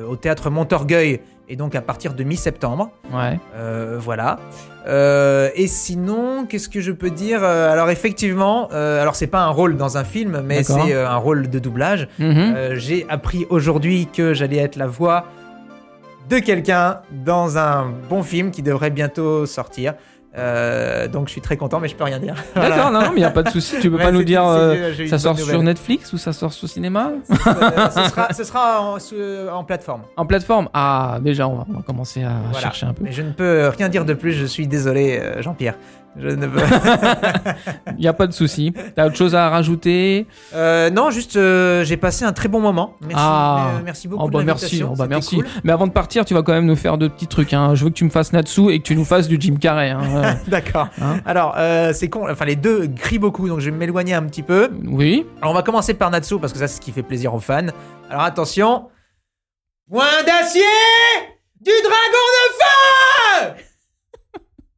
[0.09, 2.91] au théâtre Montorgueil et donc à partir de mi-septembre.
[3.13, 3.37] Ouais.
[3.97, 4.39] Voilà.
[4.87, 9.97] Et sinon, qu'est-ce que je peux dire Alors effectivement, alors c'est pas un rôle dans
[9.97, 12.07] un film, mais c'est un rôle de doublage.
[12.19, 12.75] Mhm.
[12.75, 15.25] J'ai appris aujourd'hui que j'allais être la voix
[16.29, 19.93] de quelqu'un dans un bon film qui devrait bientôt sortir.
[20.37, 22.35] Euh, donc je suis très content, mais je peux rien dire.
[22.53, 22.69] Voilà.
[22.75, 23.77] D'accord, non, non, mais il n'y a pas de souci.
[23.81, 24.45] Tu peux Ouais, pas nous dire.
[24.45, 25.63] euh, ça sort sur.
[25.63, 27.09] Netflix ou ça sort sur cinéma
[27.47, 30.01] Euh, ce sera, ce sera en, ce- en plateforme.
[30.17, 32.59] En plateforme Ah, déjà, on va, on va commencer à Voilà.
[32.59, 33.03] chercher un peu.
[33.05, 34.33] Mais je ne peux rien dire de plus.
[34.33, 35.73] Je suis désolé, euh, Jean-Pierre.
[36.17, 36.61] Je ne veux.
[37.97, 38.73] Il n'y a pas de souci.
[38.95, 40.25] T'as autre chose à rajouter?
[40.53, 42.95] Euh, non, juste, euh, j'ai passé un très bon moment.
[43.01, 43.69] Merci, Ah.
[43.75, 44.23] euh, merci beaucoup.
[44.25, 45.35] Oh de bah merci, oh bah merci.
[45.37, 45.45] cool.
[45.63, 47.53] Mais avant de partir, tu vas quand même nous faire deux petits trucs.
[47.53, 47.75] Hein.
[47.75, 49.91] Je veux que tu me fasses Natsu et que tu nous fasses du Jim Carrey.
[49.91, 50.37] Hein.
[50.47, 50.87] D'accord.
[51.01, 52.27] Hein Alors, euh, c'est con.
[52.29, 54.69] Enfin, les deux crient beaucoup, donc je vais m'éloigner un petit peu.
[54.87, 55.25] oui.
[55.41, 57.39] Alors, on va commencer par Natsu parce que ça, c'est ce qui fait plaisir aux
[57.39, 57.67] fans.
[58.09, 58.87] Alors, attention.
[59.89, 60.61] Point d'acier
[61.61, 63.63] du dragon de feu.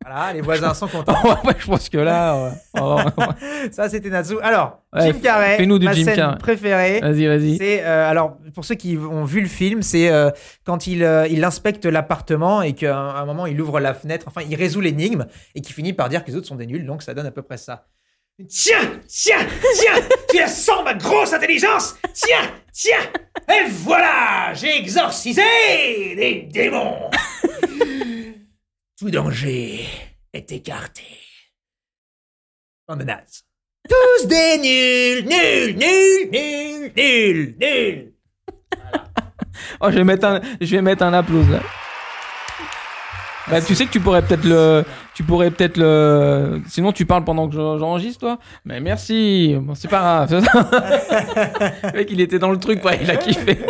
[0.03, 1.13] Voilà, les voisins sont contents.
[1.45, 2.35] ouais, je pense que là.
[2.43, 2.81] ouais.
[2.81, 3.69] Ouais.
[3.71, 4.35] Ça, c'était Natsu.
[4.41, 6.37] Alors, Ouais, Jim Carrey, fais-nous du ma Jim scène Carrey.
[6.39, 6.99] préférée.
[6.99, 7.57] Vas-y, vas-y.
[7.57, 10.31] C'est euh, alors pour ceux qui ont vu le film, c'est euh,
[10.65, 14.25] quand il, euh, il inspecte l'appartement et qu'à un, un moment il ouvre la fenêtre,
[14.27, 16.85] enfin il résout l'énigme et qui finit par dire que les autres sont des nuls,
[16.85, 17.85] donc ça donne à peu près ça.
[18.49, 19.45] Tiens, tiens,
[19.75, 22.97] tiens, tu la sens ma grosse intelligence Tiens, tiens,
[23.49, 25.43] et voilà, j'ai exorcisé
[26.15, 27.09] les démons.
[29.01, 29.83] Tout danger
[30.31, 31.01] est écarté.
[32.87, 33.45] De nazes.
[33.89, 38.13] Tous des nuls, nuls, nuls, nuls, nuls, nuls.
[39.81, 41.61] Oh, je vais mettre un, je vais mettre un applause là.
[43.49, 44.85] Bah, tu sais que tu pourrais peut-être le,
[45.15, 48.37] tu pourrais peut-être le, sinon tu parles pendant que j'en- j'enregistre toi.
[48.65, 50.45] Mais merci, bon c'est pas grave.
[51.85, 53.65] le mec il était dans le truc, quoi, il a kiffé.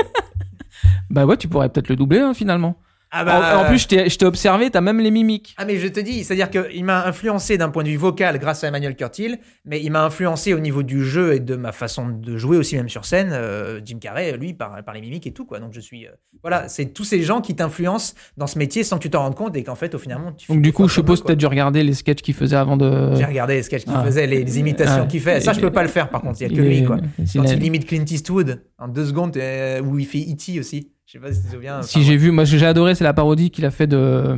[1.10, 2.76] bah ouais, tu pourrais peut-être le doubler hein, finalement.
[3.14, 5.54] Ah En, en plus, je t'ai je t'ai observé, t'as même les mimiques.
[5.58, 8.64] Ah mais je te dis, c'est-à-dire qu'il m'a influencé d'un point de vue vocal grâce
[8.64, 12.08] à Emmanuel Curtil, mais il m'a influencé au niveau du jeu et de ma façon
[12.08, 13.32] de jouer aussi même sur scène.
[13.34, 15.60] euh, Jim Carrey, lui, par, par les mimiques et tout quoi.
[15.60, 18.96] Donc je suis, euh, voilà, c'est tous ces gens qui t'influencent dans ce métier sans
[18.98, 20.50] que tu t'en rendes compte et qu'en fait au finalement tu.
[20.52, 23.16] Donc du coup, je suppose que t'as dû regarder les sketchs qu'il faisait avant de.
[23.16, 24.04] J'ai regardé les sketchs qu'il Ah.
[24.06, 25.08] faisait, les, les imitations Ouais.
[25.08, 25.42] qu'il fait.
[25.42, 26.40] Ça, je peux pas le faire par contre.
[26.40, 26.96] Il y a que Il lui quoi.
[26.98, 30.60] Quand il imite Clint Eastwood en deux secondes, euh, où il fait E.T.
[30.60, 30.92] aussi.
[31.12, 31.82] Je sais pas si tu te souviens.
[31.82, 33.98] Si j'ai vu, moi ce que j'ai adoré, c'est la parodie qu'il a fait de
[33.98, 34.38] euh,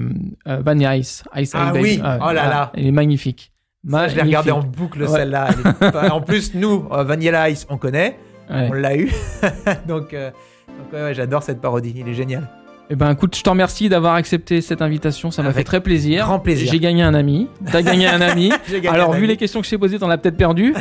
[0.61, 1.23] Vanilla Ice.
[1.35, 2.71] Ice Ah Ice oui, oh là là.
[2.75, 3.51] Il est magnifique.
[3.87, 5.07] Ça, je l'ai regardé en boucle Ouais.
[5.07, 5.49] celle-là.
[5.81, 8.17] Elle est en plus, nous, euh, Vanilla Ice, on connaît.
[8.49, 8.69] Ouais.
[8.71, 9.11] On l'a eu.
[9.87, 10.31] donc, euh,
[10.67, 11.93] donc ouais, ouais, j'adore cette parodie.
[11.95, 12.49] Il est génial.
[12.89, 16.25] Eh ben écoute, je te remercie d'avoir accepté cette invitation, ça m'a fait très plaisir.
[16.25, 16.69] grand plaisir.
[16.71, 17.47] J'ai gagné un ami.
[17.71, 18.51] T'as gagné un ami.
[18.69, 19.27] Gagné Alors un vu ami.
[19.27, 20.75] les questions que je t'ai posées, t'en as peut-être perdu.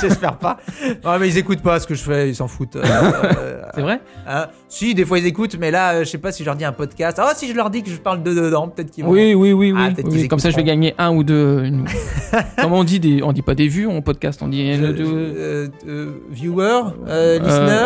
[0.00, 0.58] J'espère pas.
[1.04, 2.76] Non, mais ils écoutent pas ce que je fais, ils s'en foutent.
[2.76, 4.48] Euh, euh, C'est vrai hein.
[4.74, 6.64] Si, des fois ils écoutent, mais là, euh, je sais pas si je leur dis
[6.64, 7.18] un podcast.
[7.20, 9.10] Ah, si je leur dis que je parle de dedans, peut-être qu'ils vont.
[9.10, 9.78] Oui, oui, oui, oui.
[9.78, 11.62] Ah, Oui, qu'ils Comme ça, je vais gagner un ou deux.
[11.64, 11.84] une-
[12.58, 13.22] Comment on dit des...
[13.22, 14.72] On dit pas des vues en podcast, on dit.
[14.74, 16.64] Je- euh, deux- euh, euh, viewer,
[17.06, 17.38] euh, Euh,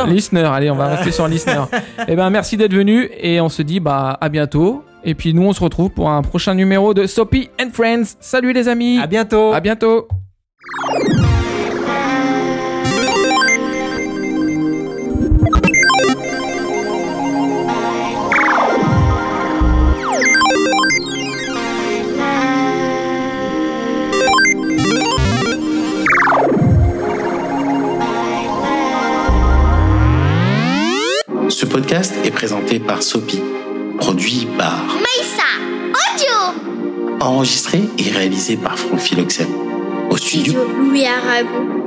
[0.05, 0.15] listener.
[0.15, 1.65] listener, allez, on va rester sur listener.
[2.07, 4.85] eh ben, merci d'être venu et on se dit bah à bientôt.
[5.03, 8.15] Et puis nous, on se retrouve pour un prochain numéro de Soapy and Friends.
[8.21, 8.99] Salut les amis.
[9.01, 9.53] À bientôt.
[9.53, 10.07] À bientôt.
[31.67, 33.41] Ce podcast est présenté par Sopi,
[33.99, 35.43] produit par Maïssa
[35.89, 37.17] Audio.
[37.21, 39.53] Enregistré et réalisé par Franck Philoxène.
[40.09, 40.55] Au studio.
[40.79, 41.86] Louis Aragon